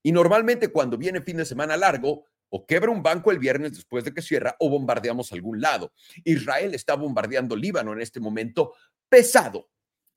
Y 0.00 0.12
normalmente 0.12 0.68
cuando 0.68 0.96
viene 0.96 1.22
fin 1.22 1.38
de 1.38 1.44
semana 1.44 1.76
largo, 1.76 2.26
o 2.54 2.66
quebra 2.66 2.90
un 2.90 3.02
banco 3.02 3.30
el 3.30 3.38
viernes 3.38 3.72
después 3.72 4.04
de 4.04 4.12
que 4.12 4.20
cierra 4.20 4.54
o 4.58 4.68
bombardeamos 4.68 5.32
algún 5.32 5.60
lado. 5.60 5.92
Israel 6.22 6.74
está 6.74 6.94
bombardeando 6.94 7.56
Líbano 7.56 7.94
en 7.94 8.02
este 8.02 8.20
momento 8.20 8.74
pesado, 9.08 9.70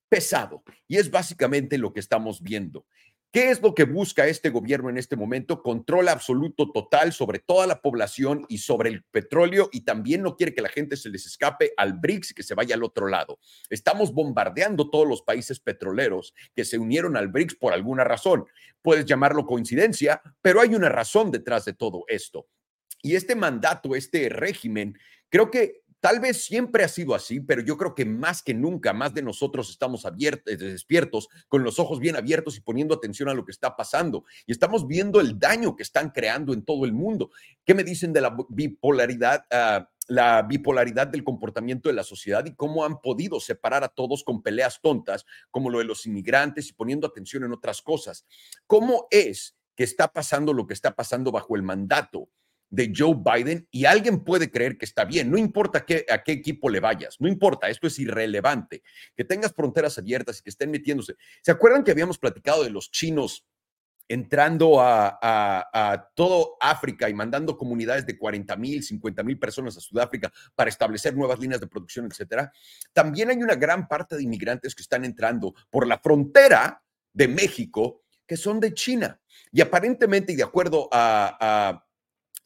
pesado. 0.10 0.62
Y 0.86 0.98
es 0.98 1.10
básicamente 1.10 1.78
lo 1.78 1.94
que 1.94 2.02
estamos 2.02 2.42
viendo. 2.42 2.86
¿Qué 3.36 3.50
es 3.50 3.62
lo 3.62 3.76
que 3.76 3.84
busca 3.84 4.28
este 4.28 4.50
gobierno 4.50 4.90
en 4.90 4.98
este 4.98 5.18
momento? 5.18 5.62
Control 5.62 6.08
absoluto 6.08 6.72
total 6.72 7.12
sobre 7.12 7.40
toda 7.40 7.68
la 7.68 7.82
población 7.82 8.46
y 8.48 8.60
sobre 8.60 8.88
el 8.90 9.04
petróleo 9.04 9.68
y 9.74 9.82
también 9.82 10.22
no 10.22 10.38
quiere 10.38 10.54
que 10.54 10.62
la 10.62 10.70
gente 10.70 10.96
se 10.96 11.10
les 11.10 11.26
escape 11.26 11.74
al 11.76 12.00
BRICS 12.00 12.32
y 12.32 12.34
que 12.34 12.44
se 12.44 12.56
vaya 12.56 12.76
al 12.76 12.84
otro 12.86 13.10
lado. 13.10 13.38
Estamos 13.70 14.14
bombardeando 14.14 14.90
todos 14.90 15.06
los 15.06 15.22
países 15.22 15.60
petroleros 15.60 16.34
que 16.56 16.64
se 16.64 16.78
unieron 16.78 17.18
al 17.18 17.28
BRICS 17.28 17.56
por 17.56 17.74
alguna 17.74 18.06
razón. 18.06 18.46
Puedes 18.82 19.04
llamarlo 19.04 19.46
coincidencia, 19.46 20.22
pero 20.42 20.62
hay 20.62 20.74
una 20.74 20.88
razón 20.88 21.30
detrás 21.30 21.66
de 21.66 21.74
todo 21.74 22.06
esto. 22.08 22.48
Y 23.02 23.18
este 23.18 23.36
mandato, 23.36 23.98
este 23.98 24.30
régimen, 24.30 24.98
creo 25.28 25.52
que 25.52 25.82
Tal 26.06 26.20
vez 26.20 26.46
siempre 26.46 26.84
ha 26.84 26.88
sido 26.88 27.16
así, 27.16 27.40
pero 27.40 27.64
yo 27.64 27.78
creo 27.78 27.96
que 27.96 28.06
más 28.06 28.44
que 28.44 28.54
nunca, 28.54 28.94
más 28.94 29.16
de 29.16 29.24
nosotros 29.24 29.72
estamos 29.72 30.06
abiertos, 30.06 30.54
eh, 30.54 30.56
despiertos, 30.56 31.30
con 31.48 31.64
los 31.64 31.80
ojos 31.80 32.00
bien 32.00 32.16
abiertos 32.16 32.56
y 32.58 32.62
poniendo 32.62 32.94
atención 32.94 33.28
a 33.28 33.34
lo 33.34 33.44
que 33.44 33.52
está 33.52 33.76
pasando. 33.76 34.24
Y 34.46 34.52
estamos 34.52 34.86
viendo 34.86 35.20
el 35.20 35.40
daño 35.40 35.76
que 35.76 35.82
están 35.82 36.12
creando 36.12 36.54
en 36.54 36.64
todo 36.64 36.86
el 36.86 36.94
mundo. 36.94 37.32
¿Qué 37.66 37.74
me 37.74 37.84
dicen 37.84 38.14
de 38.14 38.22
la 38.22 38.38
bipolaridad? 38.50 39.48
Ah, 39.50 39.90
la 40.08 40.44
bipolaridad 40.44 41.08
del 41.08 41.24
comportamiento 41.24 41.90
de 41.90 41.96
la 41.96 42.04
sociedad 42.04 42.46
y 42.46 42.54
cómo 42.54 42.86
han 42.86 43.02
podido 43.02 43.40
separar 43.40 43.84
a 43.84 43.88
todos 43.88 44.24
con 44.24 44.44
peleas 44.44 44.82
tontas, 44.84 45.26
como 45.50 45.72
lo 45.72 45.80
de 45.80 45.86
los 45.86 46.06
inmigrantes 46.06 46.70
y 46.70 46.74
poniendo 46.74 47.08
atención 47.08 47.46
en 47.46 47.52
otras 47.52 47.82
cosas. 47.82 48.28
¿Cómo 48.68 49.08
es 49.10 49.58
que 49.76 49.84
está 49.84 50.08
pasando 50.14 50.54
lo 50.54 50.68
que 50.68 50.76
está 50.76 50.96
pasando 50.96 51.32
bajo 51.32 51.56
el 51.56 51.64
mandato 51.64 52.30
de 52.70 52.92
Joe 52.96 53.16
Biden 53.16 53.68
y 53.72 53.86
alguien 53.86 54.24
puede 54.24 54.50
creer 54.50 54.78
que 54.78 54.86
está 54.86 55.06
bien, 55.06 55.32
no 55.32 55.38
importa 55.38 55.86
qué, 55.86 56.06
a 56.10 56.24
qué 56.24 56.34
equipo 56.34 56.70
le 56.70 56.80
vayas, 56.80 57.16
no 57.20 57.28
importa, 57.28 57.70
esto 57.70 57.88
es 57.88 57.98
irrelevante, 58.00 58.84
que 59.16 59.24
tengas 59.24 59.54
fronteras 59.54 59.98
abiertas 59.98 60.40
y 60.40 60.44
que 60.44 60.50
estén 60.50 60.72
metiéndose. 60.72 61.16
¿Se 61.42 61.52
acuerdan 61.52 61.84
que 61.84 61.92
habíamos 61.92 62.18
platicado 62.18 62.64
de 62.64 62.70
los 62.70 62.92
chinos 62.92 63.46
entrando 64.08 64.80
a, 64.82 65.18
a, 65.22 66.10
todo 66.14 66.58
África 66.60 67.10
y 67.10 67.14
mandando 67.14 67.58
comunidades 67.58 68.06
de 68.06 68.18
40 68.18 68.56
mil, 68.56 68.84
50 68.84 69.24
mil 69.24 69.40
personas 69.40 69.78
a 69.78 69.80
Sudáfrica 69.80 70.32
para 70.54 70.70
establecer 70.70 71.16
nuevas 71.16 71.40
líneas 71.40 71.60
de 71.60 71.68
producción, 71.68 72.06
etcétera? 72.06 72.52
También 72.94 73.30
hay 73.30 73.38
una 73.38 73.56
gran 73.56 73.88
parte 73.88 74.16
de 74.16 74.24
inmigrantes 74.24 74.76
que 74.76 74.84
están 74.84 75.06
entrando 75.06 75.56
por 75.70 75.88
la 75.88 75.98
frontera 75.98 76.84
de 77.14 77.28
México 77.28 78.04
que 78.28 78.38
son 78.38 78.60
de 78.60 78.74
China. 78.74 79.20
Y 79.52 79.62
aparentemente, 79.62 80.34
y 80.34 80.36
de 80.36 80.44
acuerdo 80.44 80.90
a, 80.92 81.38
a 81.40 81.85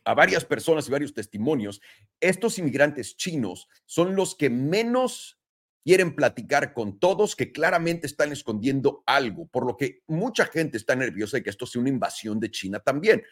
varias 0.06 0.46
personas 0.46 0.88
y 0.88 0.92
varios 0.92 1.14
testimonios, 1.14 1.82
estos 2.20 2.58
inmigrantes 2.58 3.16
chinos 3.16 3.68
son 3.86 4.16
los 4.16 4.36
que 4.36 4.50
menos 4.50 5.40
quieren 5.84 6.16
platicar 6.16 6.74
con 6.74 7.00
todos 7.00 7.36
que 7.36 7.52
claramente 7.52 8.08
están 8.08 8.32
escondiendo 8.32 9.04
algo, 9.06 9.48
por 9.48 9.66
lo 9.66 9.78
que 9.78 10.04
mucha 10.08 10.46
gente 10.46 10.78
está 10.78 10.96
nerviosa 10.96 11.38
de 11.38 11.44
que 11.44 11.50
esto 11.50 11.66
sea 11.66 11.82
una 11.82 11.90
invasión 11.90 12.40
de 12.40 12.52
China 12.52 12.80
también. 12.80 13.24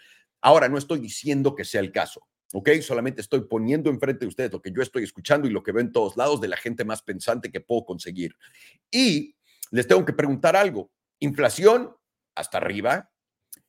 Ahora, 0.42 0.70
no 0.70 0.78
estoy 0.78 1.00
diciendo 1.00 1.56
que 1.56 1.66
sea 1.66 1.82
el 1.82 1.92
caso, 1.92 2.28
¿ok? 2.54 2.70
Solamente 2.82 3.22
estoy 3.22 3.42
poniendo 3.42 3.90
enfrente 3.90 4.22
de 4.22 4.30
ustedes 4.30 4.52
lo 4.52 4.62
que 4.62 4.72
yo 4.72 4.82
estoy 4.82 5.04
escuchando 5.04 5.48
y 5.48 5.52
lo 5.52 5.64
que 5.64 5.72
veo 5.72 5.82
en 5.82 5.92
todos 5.92 6.16
lados 6.16 6.40
de 6.42 6.48
la 6.48 6.58
gente 6.58 6.86
más 6.86 7.02
pensante 7.02 7.52
que 7.52 7.60
puedo 7.60 7.86
conseguir. 7.86 8.36
Y 8.92 9.36
les 9.72 9.88
tengo 9.88 10.06
que 10.06 10.14
preguntar 10.14 10.56
algo. 10.56 10.92
Inflación, 11.20 11.96
hasta 12.36 12.58
arriba. 12.58 13.12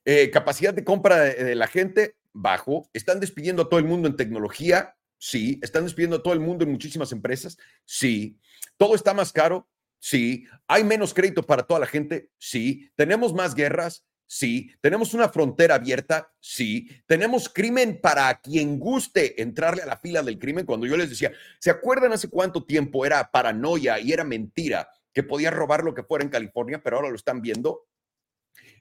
Eh, 0.05 0.31
capacidad 0.31 0.73
de 0.73 0.85
compra 0.85 1.25
de 1.25 1.55
la 1.55 1.67
gente, 1.67 2.17
bajo. 2.33 2.89
Están 2.93 3.21
despidiendo 3.21 3.63
a 3.63 3.69
todo 3.69 3.81
el 3.81 3.87
mundo 3.87 4.09
en 4.09 4.17
tecnología, 4.17 4.97
sí. 5.19 5.59
Están 5.63 5.85
despidiendo 5.85 6.17
a 6.17 6.23
todo 6.23 6.35
el 6.35 6.41
mundo 6.41 6.65
en 6.65 6.73
muchísimas 6.73 7.13
empresas, 7.13 7.59
sí. 7.85 8.39
Todo 8.77 8.95
está 8.95 9.15
más 9.15 9.33
caro, 9.33 9.69
sí. 9.99 10.47
Hay 10.67 10.85
menos 10.85 11.15
crédito 11.15 11.43
para 11.43 11.65
toda 11.65 11.81
la 11.81 11.87
gente, 11.87 12.31
sí. 12.39 12.91
Tenemos 12.97 13.35
más 13.35 13.55
guerras, 13.55 14.05
sí. 14.27 14.71
Tenemos 14.81 15.15
una 15.15 15.29
frontera 15.29 15.77
abierta, 15.77 16.33
sí. 16.41 16.89
Tenemos 17.07 17.49
crimen 17.49 18.01
para 18.01 18.41
quien 18.41 18.79
guste 18.79 19.41
entrarle 19.43 19.83
a 19.83 19.87
la 19.87 19.99
fila 19.99 20.23
del 20.23 20.39
crimen. 20.39 20.67
Cuando 20.67 20.87
yo 20.87 20.97
les 20.97 21.11
decía, 21.11 21.33
¿se 21.59 21.71
acuerdan 21.71 22.13
hace 22.13 22.29
cuánto 22.29 22.65
tiempo 22.65 23.05
era 23.05 23.31
paranoia 23.31 23.99
y 23.99 24.13
era 24.13 24.25
mentira 24.25 24.89
que 25.13 25.23
podía 25.23 25.51
robar 25.51 25.83
lo 25.83 25.95
que 25.95 26.05
fuera 26.05 26.25
en 26.25 26.31
California, 26.31 26.81
pero 26.83 26.97
ahora 26.97 27.11
lo 27.11 27.17
están 27.17 27.41
viendo? 27.43 27.87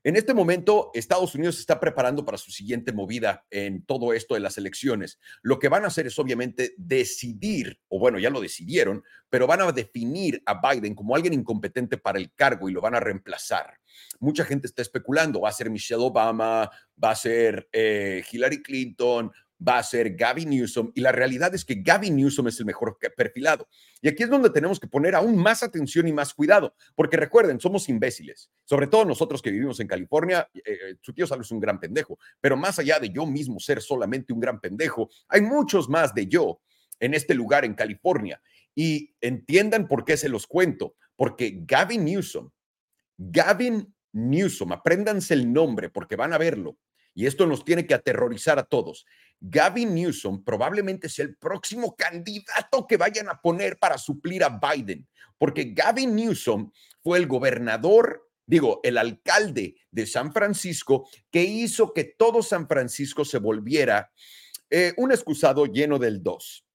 En 0.04 0.16
este 0.16 0.34
momento, 0.34 0.92
Estados 0.94 1.36
Unidos 1.36 1.60
está 1.60 1.80
preparando 1.80 2.26
para 2.26 2.38
su 2.38 2.52
siguiente 2.52 2.92
movida 2.94 3.46
en 3.50 3.84
todo 3.86 4.14
esto 4.14 4.34
de 4.34 4.40
las 4.40 4.58
elecciones. 4.58 5.20
Lo 5.42 5.60
que 5.60 5.70
van 5.70 5.84
a 5.84 5.88
hacer 5.88 6.08
es 6.08 6.18
obviamente 6.20 6.74
decidir, 6.78 7.80
o 7.88 8.00
bueno, 8.00 8.20
ya 8.20 8.30
lo 8.30 8.42
decidieron, 8.42 9.04
pero 9.30 9.48
van 9.48 9.62
a 9.62 9.72
definir 9.72 10.42
a 10.46 10.62
Biden 10.62 10.96
como 10.96 11.16
alguien 11.16 11.34
incompetente 11.34 11.98
para 11.98 12.20
el 12.20 12.34
cargo 12.34 12.70
y 12.70 12.74
lo 12.74 12.82
van 12.82 12.96
a 12.96 13.00
reemplazar. 13.00 13.80
Mucha 14.20 14.46
gente 14.46 14.68
está 14.68 14.82
especulando, 14.82 15.42
va 15.42 15.50
a 15.50 15.54
ser 15.54 15.70
Michelle 15.70 16.04
Obama, 16.04 16.70
va 17.04 17.12
a 17.12 17.16
ser 17.16 17.68
eh, 17.72 18.24
Hillary 18.32 18.62
Clinton, 18.62 19.32
va 19.66 19.80
a 19.80 19.84
ser 19.84 20.16
Gavin 20.16 20.50
Newsom 20.50 20.92
y 20.94 21.02
la 21.02 21.12
realidad 21.12 21.54
es 21.56 21.66
que 21.66 21.76
Gavin 21.76 22.16
Newsom 22.16 22.48
es 22.48 22.60
el 22.60 22.66
mejor 22.66 22.98
perfilado. 23.16 23.68
Y 24.02 24.08
aquí 24.08 24.24
es 24.24 24.30
donde 24.30 24.50
tenemos 24.50 24.80
que 24.80 24.88
poner 24.88 25.16
aún 25.16 25.38
más 25.38 25.64
atención 25.64 26.08
y 26.08 26.14
más 26.14 26.34
cuidado, 26.34 26.76
porque 26.96 27.18
recuerden, 27.18 27.60
somos 27.60 27.90
imbéciles, 27.90 28.52
sobre 28.66 28.88
todo 28.88 29.06
nosotros 29.06 29.42
que 29.42 29.52
vivimos 29.52 29.80
en 29.80 29.88
California, 29.88 30.48
eh, 30.54 30.62
eh, 30.66 30.96
su 31.02 31.14
tío 31.14 31.26
Salo 31.26 31.42
es 31.42 31.52
un 31.52 31.60
gran 31.60 31.80
pendejo, 31.80 32.20
pero 32.40 32.56
más 32.56 32.78
allá 32.80 33.00
de 33.00 33.10
yo 33.10 33.26
mismo 33.26 33.60
ser 33.60 33.82
solamente 33.82 34.34
un 34.34 34.40
gran 34.40 34.60
pendejo, 34.60 35.10
hay 35.28 35.42
muchos 35.42 35.90
más 35.90 36.14
de 36.14 36.28
yo 36.28 36.62
en 37.00 37.14
este 37.14 37.34
lugar 37.34 37.66
en 37.66 37.74
California. 37.74 38.42
Y 38.76 39.16
entiendan 39.22 39.88
por 39.88 40.06
qué 40.06 40.18
se 40.18 40.30
los 40.30 40.46
cuento, 40.46 40.96
porque 41.16 41.62
Gavin 41.66 42.06
Newsom, 42.06 42.52
Gavin 43.18 43.92
Newsom, 44.12 44.72
apréndanse 44.72 45.34
el 45.34 45.52
nombre 45.52 45.90
porque 45.90 46.16
van 46.16 46.34
a 46.34 46.38
verlo, 46.38 46.78
y 47.18 47.26
esto 47.26 47.48
nos 47.48 47.66
tiene 47.66 47.88
que 47.88 47.96
aterrorizar 47.96 48.60
a 48.60 48.64
todos. 48.64 49.08
Gavin 49.40 49.94
Newsom 49.94 50.44
probablemente 50.44 51.10
sea 51.10 51.26
el 51.26 51.36
próximo 51.36 51.96
candidato 51.96 52.88
que 52.88 52.98
vayan 52.98 53.30
a 53.30 53.40
poner 53.40 53.78
para 53.78 53.98
suplir 53.98 54.44
a 54.44 54.50
Biden, 54.50 55.08
porque 55.38 55.72
Gavin 55.74 56.16
Newsom 56.16 56.72
fue 57.02 57.20
el 57.20 57.28
gobernador, 57.28 58.28
digo, 58.46 58.80
el 58.84 58.98
alcalde 58.98 59.76
de 59.92 60.08
San 60.08 60.34
Francisco 60.34 61.08
que 61.32 61.44
hizo 61.44 61.94
que 61.94 62.04
todo 62.04 62.42
San 62.42 62.68
Francisco 62.68 63.26
se 63.26 63.38
volviera 63.38 64.12
eh, 64.70 64.94
un 64.98 65.12
excusado 65.12 65.66
lleno 65.66 66.00
del 66.00 66.24
dos 66.24 66.68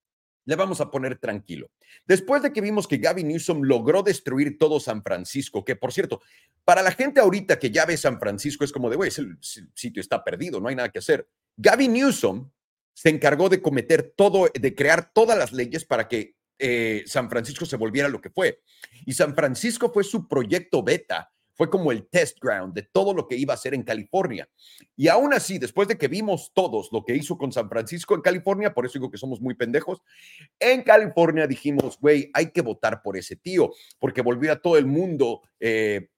le 0.45 0.57
vamos 0.57 0.81
a 0.81 0.91
poner 0.91 1.19
tranquilo. 1.19 1.71
Después 2.07 2.43
de 2.43 2.53
que 2.53 2.61
vimos 2.61 2.89
que 2.89 2.97
Gavin 2.97 3.29
Newsom 3.29 3.63
logró 3.63 4.03
destruir 4.03 4.59
todo 4.59 4.81
San 4.81 5.03
Francisco, 5.03 5.65
que 5.65 5.77
por 5.77 5.93
cierto, 5.93 6.21
para 6.65 6.83
la 6.83 6.93
gente 6.93 7.21
ahorita 7.21 7.59
que 7.59 7.71
ya 7.71 7.87
ve 7.87 7.97
San 7.97 8.19
Francisco 8.19 8.65
es 8.65 8.73
como 8.73 8.91
de, 8.91 8.97
güey, 8.97 9.11
el 9.17 9.39
sitio 9.41 10.01
está 10.01 10.25
perdido, 10.25 10.61
no 10.61 10.69
hay 10.69 10.77
nada 10.77 10.89
que 10.89 10.99
hacer. 10.99 11.29
Gavin 11.57 11.93
Newsom 11.93 12.51
se 12.95 13.09
encargó 13.09 13.49
de 13.49 13.63
cometer 13.63 14.15
todo, 14.17 14.49
de 14.53 14.75
crear 14.75 15.13
todas 15.13 15.39
las 15.39 15.53
leyes 15.53 15.85
para 15.85 16.09
que 16.09 16.37
eh, 16.59 17.03
San 17.07 17.29
Francisco 17.29 17.67
se 17.67 17.77
volviera 17.77 18.09
lo 18.09 18.21
que 18.21 18.31
fue. 18.31 18.61
Y 19.07 19.13
San 19.15 19.35
Francisco 19.35 19.91
fue 19.93 20.05
su 20.05 20.29
proyecto 20.29 20.83
beta 20.83 21.33
fue 21.55 21.71
como 21.71 21.93
el 21.93 22.09
test 22.09 22.39
ground 22.41 22.75
de 22.75 22.83
todo 22.83 23.15
lo 23.15 23.29
que 23.29 23.37
iba 23.37 23.53
a 23.53 23.57
hacer 23.57 23.75
en 23.75 23.83
California. 23.83 24.49
Y 24.97 25.09
aún 25.09 25.33
así, 25.35 25.59
después 25.59 25.87
de 25.89 25.99
que 25.99 26.09
vimos 26.09 26.51
todos 26.55 26.89
lo 26.93 27.05
que 27.05 27.15
hizo 27.15 27.37
con 27.37 27.53
San 27.53 27.69
Francisco 27.69 28.15
en 28.15 28.23
California, 28.23 28.73
por 28.73 28.87
eso 28.87 28.99
digo 28.99 29.11
que 29.11 29.19
somos 29.19 29.41
muy 29.41 29.55
pendejos, 29.55 30.01
en 30.59 30.83
California 30.83 31.47
dijimos, 31.47 31.99
güey, 32.01 32.31
hay 32.35 32.51
que 32.51 32.63
votar 32.63 33.03
por 33.03 33.17
ese 33.17 33.37
tío, 33.37 33.73
porque 33.99 34.23
volvió 34.23 34.53
a 34.53 34.61
todo 34.61 34.77
el 34.77 34.87
mundo. 34.87 35.43
Eh, 35.61 36.09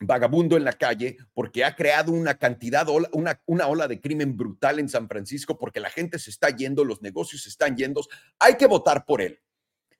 vagabundo 0.00 0.56
en 0.56 0.64
la 0.64 0.72
calle 0.72 1.16
porque 1.32 1.64
ha 1.64 1.74
creado 1.74 2.12
una 2.12 2.34
cantidad, 2.34 2.86
una, 3.12 3.40
una 3.46 3.66
ola 3.68 3.88
de 3.88 4.00
crimen 4.00 4.36
brutal 4.36 4.78
en 4.78 4.88
San 4.88 5.08
Francisco 5.08 5.58
porque 5.58 5.80
la 5.80 5.90
gente 5.90 6.18
se 6.18 6.30
está 6.30 6.50
yendo, 6.50 6.84
los 6.84 7.02
negocios 7.02 7.42
se 7.42 7.48
están 7.48 7.76
yendo, 7.76 8.02
hay 8.38 8.56
que 8.56 8.66
votar 8.66 9.04
por 9.04 9.20
él. 9.20 9.40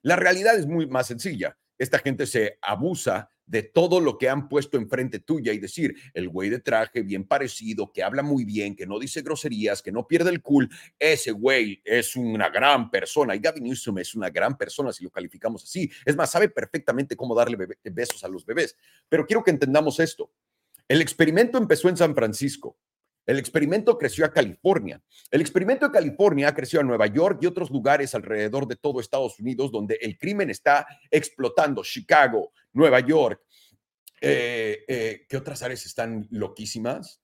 La 0.03 0.17
realidad 0.17 0.57
es 0.57 0.67
muy 0.67 0.87
más 0.87 1.07
sencilla. 1.07 1.57
Esta 1.79 1.99
gente 1.99 2.27
se 2.27 2.59
abusa 2.63 3.31
de 3.47 3.63
todo 3.63 4.01
lo 4.01 4.17
que 4.17 4.29
han 4.29 4.49
puesto 4.49 4.79
enfrente 4.79 5.19
tuya 5.21 5.53
y 5.53 5.59
decir, 5.59 5.95
el 6.15 6.29
güey 6.29 6.49
de 6.49 6.61
traje 6.61 7.03
bien 7.03 7.25
parecido, 7.25 7.93
que 7.93 8.03
habla 8.03 8.23
muy 8.23 8.45
bien, 8.45 8.75
que 8.75 8.87
no 8.87 8.99
dice 8.99 9.23
groserías, 9.23 9.83
que 9.83 9.93
no 9.93 10.07
pierde 10.07 10.31
el 10.31 10.41
cool, 10.41 10.71
ese 10.99 11.33
güey 11.33 11.83
es 11.85 12.17
una 12.17 12.49
gran 12.49 12.91
persona. 12.91 13.35
Y 13.35 13.41
Gavin 13.41 13.65
Newsom 13.65 13.99
es 13.99 14.15
una 14.15 14.31
gran 14.31 14.57
persona 14.57 14.93
si 14.93 15.05
lo 15.05 15.11
calificamos 15.11 15.65
así. 15.65 15.91
Es 16.05 16.17
más, 16.17 16.31
sabe 16.31 16.49
perfectamente 16.49 17.17
cómo 17.17 17.35
darle 17.35 17.59
besos 17.85 18.25
a 18.25 18.29
los 18.29 18.47
bebés. 18.47 18.77
Pero 19.09 19.27
quiero 19.27 19.45
que 19.45 19.51
entendamos 19.51 20.01
esto. 20.01 20.31
El 20.89 21.01
experimento 21.01 21.59
empezó 21.59 21.89
en 21.89 21.97
San 21.97 22.15
Francisco. 22.15 22.79
El 23.27 23.39
experimento 23.39 23.97
creció 23.97 24.25
a 24.25 24.33
California. 24.33 25.03
El 25.31 25.41
experimento 25.41 25.87
de 25.87 25.93
California 25.93 26.49
ha 26.49 26.55
crecido 26.55 26.81
a 26.81 26.85
Nueva 26.85 27.07
York 27.07 27.39
y 27.41 27.47
otros 27.47 27.71
lugares 27.71 28.15
alrededor 28.15 28.67
de 28.67 28.77
todo 28.77 29.01
Estados 29.01 29.39
Unidos 29.41 29.73
donde 29.73 29.99
el 30.01 30.19
crimen 30.19 30.51
está 30.51 30.87
explotando. 31.11 31.83
Chicago, 31.83 32.53
Nueva 32.73 33.01
York. 33.01 33.41
Eh, 34.21 34.85
eh, 34.87 35.27
¿Qué 35.29 35.37
otras 35.37 35.63
áreas 35.63 35.87
están 35.87 36.27
loquísimas? 36.31 37.21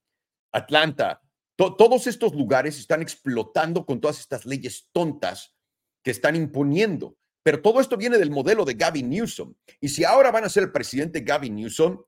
Atlanta. 0.51 1.21
todos 1.55 2.07
estos 2.07 2.33
lugares 2.33 2.79
están 2.79 3.03
explotando 3.03 3.85
con 3.85 4.01
todas 4.01 4.19
estas 4.19 4.45
leyes 4.45 4.89
tontas 4.91 5.55
que 6.03 6.11
están 6.11 6.35
imponiendo. 6.35 7.15
Pero 7.43 7.61
todo 7.61 7.79
esto 7.79 7.97
viene 7.97 8.17
del 8.17 8.31
modelo 8.31 8.65
de 8.65 8.73
Gavin 8.73 9.09
Newsom. 9.09 9.53
Y 9.79 9.89
si 9.89 10.03
ahora 10.03 10.31
van 10.31 10.43
a 10.43 10.49
ser 10.49 10.63
el 10.63 10.71
presidente 10.71 11.21
Gavin 11.21 11.55
Newsom, 11.55 12.03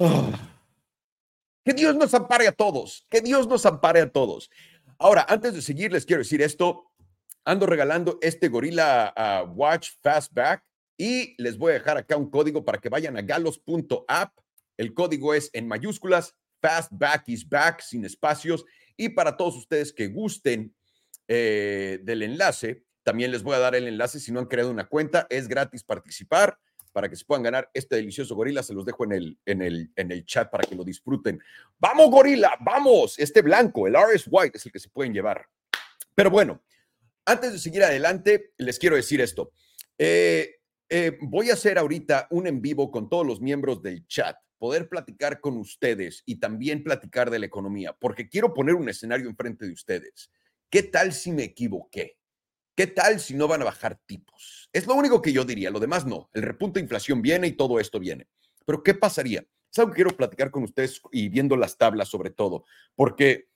ah, 0.00 0.51
que 1.64 1.72
Dios 1.72 1.94
nos 1.96 2.12
ampare 2.14 2.48
a 2.48 2.52
todos, 2.52 3.06
que 3.08 3.20
Dios 3.20 3.46
nos 3.46 3.64
ampare 3.66 4.00
a 4.00 4.10
todos. 4.10 4.50
Ahora, 4.98 5.26
antes 5.28 5.54
de 5.54 5.62
seguir, 5.62 5.92
les 5.92 6.06
quiero 6.06 6.22
decir 6.22 6.42
esto. 6.42 6.84
Ando 7.44 7.66
regalando 7.66 8.18
este 8.22 8.48
Gorilla 8.48 9.12
Watch 9.54 9.90
Fastback 10.00 10.64
y 10.96 11.34
les 11.42 11.58
voy 11.58 11.70
a 11.70 11.74
dejar 11.74 11.96
acá 11.96 12.16
un 12.16 12.30
código 12.30 12.64
para 12.64 12.78
que 12.78 12.88
vayan 12.88 13.16
a 13.16 13.22
galos.app. 13.22 14.38
El 14.76 14.94
código 14.94 15.34
es 15.34 15.50
en 15.52 15.66
mayúsculas, 15.66 16.36
Fastback 16.60 17.28
is 17.28 17.48
back, 17.48 17.80
sin 17.80 18.04
espacios. 18.04 18.64
Y 18.96 19.08
para 19.08 19.36
todos 19.36 19.56
ustedes 19.56 19.92
que 19.92 20.06
gusten 20.06 20.74
eh, 21.26 21.98
del 22.02 22.22
enlace, 22.22 22.84
también 23.02 23.32
les 23.32 23.42
voy 23.42 23.56
a 23.56 23.58
dar 23.58 23.74
el 23.74 23.88
enlace 23.88 24.20
si 24.20 24.30
no 24.30 24.38
han 24.38 24.46
creado 24.46 24.70
una 24.70 24.86
cuenta. 24.86 25.26
Es 25.28 25.48
gratis 25.48 25.82
participar 25.82 26.56
para 26.92 27.08
que 27.08 27.16
se 27.16 27.24
puedan 27.24 27.42
ganar 27.42 27.70
este 27.74 27.96
delicioso 27.96 28.34
gorila. 28.34 28.62
Se 28.62 28.74
los 28.74 28.84
dejo 28.84 29.04
en 29.04 29.12
el, 29.12 29.38
en 29.46 29.62
el, 29.62 29.90
en 29.96 30.12
el 30.12 30.24
chat 30.24 30.50
para 30.50 30.64
que 30.64 30.74
lo 30.74 30.84
disfruten. 30.84 31.40
Vamos, 31.78 32.10
gorila, 32.10 32.56
vamos. 32.60 33.18
Este 33.18 33.42
blanco, 33.42 33.86
el 33.86 33.94
RS 33.94 34.28
White, 34.30 34.58
es 34.58 34.66
el 34.66 34.72
que 34.72 34.78
se 34.78 34.88
pueden 34.88 35.12
llevar. 35.12 35.46
Pero 36.14 36.30
bueno, 36.30 36.62
antes 37.24 37.52
de 37.52 37.58
seguir 37.58 37.82
adelante, 37.82 38.52
les 38.58 38.78
quiero 38.78 38.96
decir 38.96 39.20
esto. 39.20 39.52
Eh, 39.98 40.56
eh, 40.88 41.16
voy 41.22 41.50
a 41.50 41.54
hacer 41.54 41.78
ahorita 41.78 42.28
un 42.30 42.46
en 42.46 42.60
vivo 42.60 42.90
con 42.90 43.08
todos 43.08 43.26
los 43.26 43.40
miembros 43.40 43.82
del 43.82 44.06
chat, 44.06 44.36
poder 44.58 44.88
platicar 44.88 45.40
con 45.40 45.56
ustedes 45.56 46.22
y 46.26 46.36
también 46.36 46.82
platicar 46.84 47.30
de 47.30 47.38
la 47.38 47.46
economía, 47.46 47.96
porque 47.98 48.28
quiero 48.28 48.52
poner 48.52 48.74
un 48.74 48.88
escenario 48.88 49.28
enfrente 49.28 49.66
de 49.66 49.72
ustedes. 49.72 50.30
¿Qué 50.68 50.82
tal 50.82 51.12
si 51.12 51.32
me 51.32 51.44
equivoqué? 51.44 52.18
¿Qué 52.74 52.86
tal 52.86 53.20
si 53.20 53.34
no 53.34 53.48
van 53.48 53.62
a 53.62 53.66
bajar 53.66 54.00
tipos? 54.06 54.68
Es 54.72 54.86
lo 54.86 54.94
único 54.94 55.20
que 55.20 55.32
yo 55.32 55.44
diría, 55.44 55.70
lo 55.70 55.80
demás 55.80 56.06
no. 56.06 56.30
El 56.32 56.42
repunte 56.42 56.78
de 56.80 56.84
inflación 56.84 57.20
viene 57.20 57.46
y 57.48 57.52
todo 57.52 57.78
esto 57.78 58.00
viene. 58.00 58.28
Pero 58.64 58.82
¿qué 58.82 58.94
pasaría? 58.94 59.44
Es 59.70 59.78
algo 59.78 59.92
que 59.92 59.96
quiero 59.96 60.16
platicar 60.16 60.50
con 60.50 60.62
ustedes 60.64 61.00
y 61.10 61.28
viendo 61.28 61.56
las 61.56 61.76
tablas 61.76 62.08
sobre 62.08 62.30
todo, 62.30 62.64
porque 62.94 63.48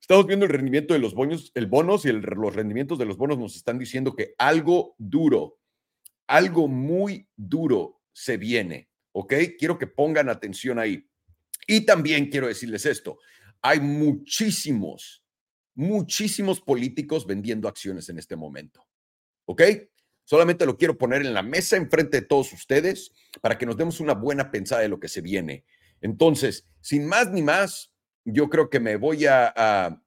estamos 0.00 0.26
viendo 0.26 0.44
el 0.46 0.52
rendimiento 0.52 0.94
de 0.94 1.00
los 1.00 1.14
bonos, 1.14 1.50
el 1.54 1.66
bonos 1.66 2.04
y 2.04 2.12
los 2.12 2.54
rendimientos 2.54 2.98
de 2.98 3.06
los 3.06 3.16
bonos 3.16 3.38
nos 3.38 3.56
están 3.56 3.78
diciendo 3.78 4.14
que 4.14 4.34
algo 4.38 4.94
duro, 4.98 5.58
algo 6.26 6.68
muy 6.68 7.28
duro 7.34 8.02
se 8.12 8.36
viene, 8.36 8.90
¿ok? 9.12 9.34
Quiero 9.58 9.78
que 9.78 9.86
pongan 9.86 10.28
atención 10.28 10.78
ahí. 10.78 11.08
Y 11.66 11.86
también 11.86 12.30
quiero 12.30 12.46
decirles 12.46 12.84
esto, 12.84 13.18
hay 13.62 13.80
muchísimos, 13.80 15.22
muchísimos 15.78 16.60
políticos 16.60 17.24
vendiendo 17.24 17.68
acciones 17.68 18.08
en 18.08 18.18
este 18.18 18.34
momento, 18.34 18.84
¿ok? 19.44 19.62
Solamente 20.24 20.66
lo 20.66 20.76
quiero 20.76 20.98
poner 20.98 21.22
en 21.22 21.32
la 21.32 21.44
mesa 21.44 21.76
enfrente 21.76 22.20
de 22.20 22.26
todos 22.26 22.52
ustedes 22.52 23.12
para 23.40 23.56
que 23.56 23.64
nos 23.64 23.76
demos 23.76 24.00
una 24.00 24.14
buena 24.14 24.50
pensada 24.50 24.82
de 24.82 24.88
lo 24.88 24.98
que 24.98 25.06
se 25.06 25.20
viene. 25.20 25.64
Entonces, 26.00 26.66
sin 26.80 27.06
más 27.06 27.30
ni 27.30 27.42
más, 27.42 27.92
yo 28.24 28.48
creo 28.48 28.68
que 28.68 28.80
me 28.80 28.96
voy 28.96 29.26
a, 29.26 30.02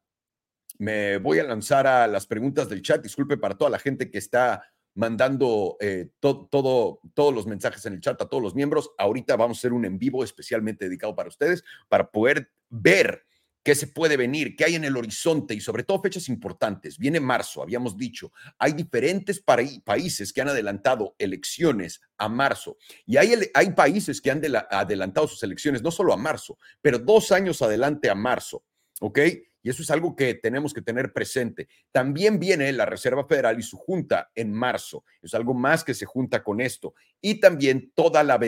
me 0.78 1.18
voy 1.20 1.40
a 1.40 1.46
lanzar 1.46 1.88
a 1.88 2.06
las 2.06 2.28
preguntas 2.28 2.68
del 2.68 2.82
chat. 2.82 3.02
Disculpe 3.02 3.38
para 3.38 3.58
toda 3.58 3.72
la 3.72 3.80
gente 3.80 4.12
que 4.12 4.18
está 4.18 4.62
mandando 4.94 5.78
eh, 5.80 6.10
todo, 6.20 7.00
todos 7.14 7.34
los 7.34 7.48
mensajes 7.48 7.86
en 7.86 7.94
el 7.94 8.02
chat 8.02 8.22
a 8.22 8.28
todos 8.28 8.44
los 8.44 8.56
miembros. 8.56 8.92
Ahorita 8.98 9.38
vamos 9.38 9.58
a 9.58 9.60
hacer 9.60 9.72
un 9.72 9.86
en 9.86 9.98
vivo 9.98 10.22
especialmente 10.22 10.84
dedicado 10.84 11.16
para 11.16 11.30
ustedes, 11.30 11.64
para 11.88 12.12
poder 12.12 12.52
ver 12.68 13.26
qué 13.64 13.76
se 13.76 13.88
puede 13.88 14.18
venir, 14.18 14.56
qué 14.56 14.66
hay 14.66 14.76
en 14.76 14.84
el 14.84 14.98
horizonte 14.98 15.54
y 15.54 15.62
sobre 15.62 15.84
todo 15.84 16.02
fechas 16.02 16.30
importantes. 16.30 16.98
Viene 16.98 17.20
marzo, 17.20 17.62
habíamos 17.62 17.98
dicho, 17.98 18.32
hay 18.58 18.74
diferentes 18.74 19.44
países 19.86 20.34
que 20.34 20.42
han 20.42 20.50
adelantado 20.50 21.16
elecciones 21.20 22.02
a 22.18 22.30
marzo 22.30 22.78
y 23.06 23.18
hay, 23.18 23.34
hay 23.54 23.72
países 23.72 24.22
que 24.22 24.32
han 24.32 24.42
adelantado 24.70 25.28
sus 25.28 25.44
elecciones 25.44 25.82
no 25.82 25.92
solo 25.92 26.14
a 26.14 26.18
marzo, 26.18 26.58
pero 26.82 27.00
dos 27.00 27.32
años 27.32 27.62
adelante 27.62 28.10
a 28.10 28.16
marzo, 28.16 28.64
¿ok? 29.00 29.20
Y 29.64 29.70
eso 29.70 29.84
es 29.84 29.92
algo 29.92 30.16
que 30.16 30.34
tenemos 30.34 30.74
que 30.74 30.82
tener 30.82 31.14
presente. 31.14 31.68
También 31.92 32.40
viene 32.40 32.72
la 32.72 32.86
Reserva 32.86 33.26
Federal 33.26 33.60
y 33.60 33.64
su 33.64 33.78
junta 33.78 34.32
en 34.36 34.52
marzo. 34.54 35.04
Es 35.22 35.34
algo 35.34 35.54
más 35.54 35.84
que 35.84 35.94
se 35.94 36.06
junta 36.06 36.44
con 36.44 36.62
esto. 36.62 36.94
Y 37.22 37.40
también 37.40 37.92
todas 37.94 38.26
las 38.26 38.40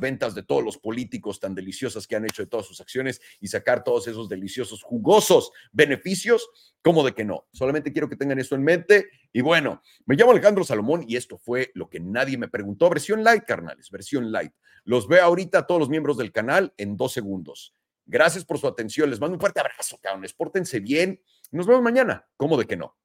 ventas 0.00 0.34
de 0.34 0.42
todos 0.42 0.64
los 0.64 0.78
políticos 0.78 1.38
tan 1.40 1.54
deliciosas 1.54 2.06
que 2.06 2.16
han 2.16 2.24
hecho 2.24 2.42
de 2.42 2.48
todas 2.48 2.66
sus 2.66 2.80
acciones 2.80 3.20
y 3.40 3.48
sacar 3.48 3.84
todos 3.84 4.08
esos 4.08 4.28
deliciosos, 4.28 4.82
jugosos 4.82 5.52
beneficios. 5.72 6.48
¿Cómo 6.80 7.04
de 7.04 7.12
que 7.12 7.24
no? 7.24 7.46
Solamente 7.52 7.92
quiero 7.92 8.08
que 8.08 8.16
tengan 8.16 8.38
eso 8.38 8.54
en 8.54 8.64
mente. 8.64 9.10
Y 9.32 9.40
bueno, 9.40 9.82
me 10.06 10.16
llamo 10.16 10.32
Alejandro 10.32 10.64
Salomón 10.64 11.04
y 11.06 11.16
esto 11.16 11.38
fue 11.38 11.70
lo 11.74 11.88
que 11.88 12.00
nadie 12.00 12.38
me 12.38 12.48
preguntó. 12.48 12.88
Versión 12.88 13.22
light, 13.22 13.44
carnales, 13.44 13.90
versión 13.90 14.32
light. 14.32 14.52
Los 14.84 15.06
veo 15.06 15.22
ahorita 15.22 15.58
a 15.58 15.66
todos 15.66 15.78
los 15.78 15.88
miembros 15.90 16.16
del 16.16 16.32
canal 16.32 16.74
en 16.76 16.96
dos 16.96 17.12
segundos. 17.12 17.74
Gracias 18.06 18.44
por 18.44 18.58
su 18.58 18.66
atención. 18.66 19.10
Les 19.10 19.20
mando 19.20 19.34
un 19.34 19.40
fuerte 19.40 19.60
abrazo, 19.60 19.98
cabrones. 20.00 20.32
Pórtense 20.32 20.80
bien. 20.80 21.20
Nos 21.50 21.66
vemos 21.66 21.82
mañana. 21.82 22.26
¿Cómo 22.36 22.56
de 22.56 22.66
que 22.66 22.76
no? 22.76 22.96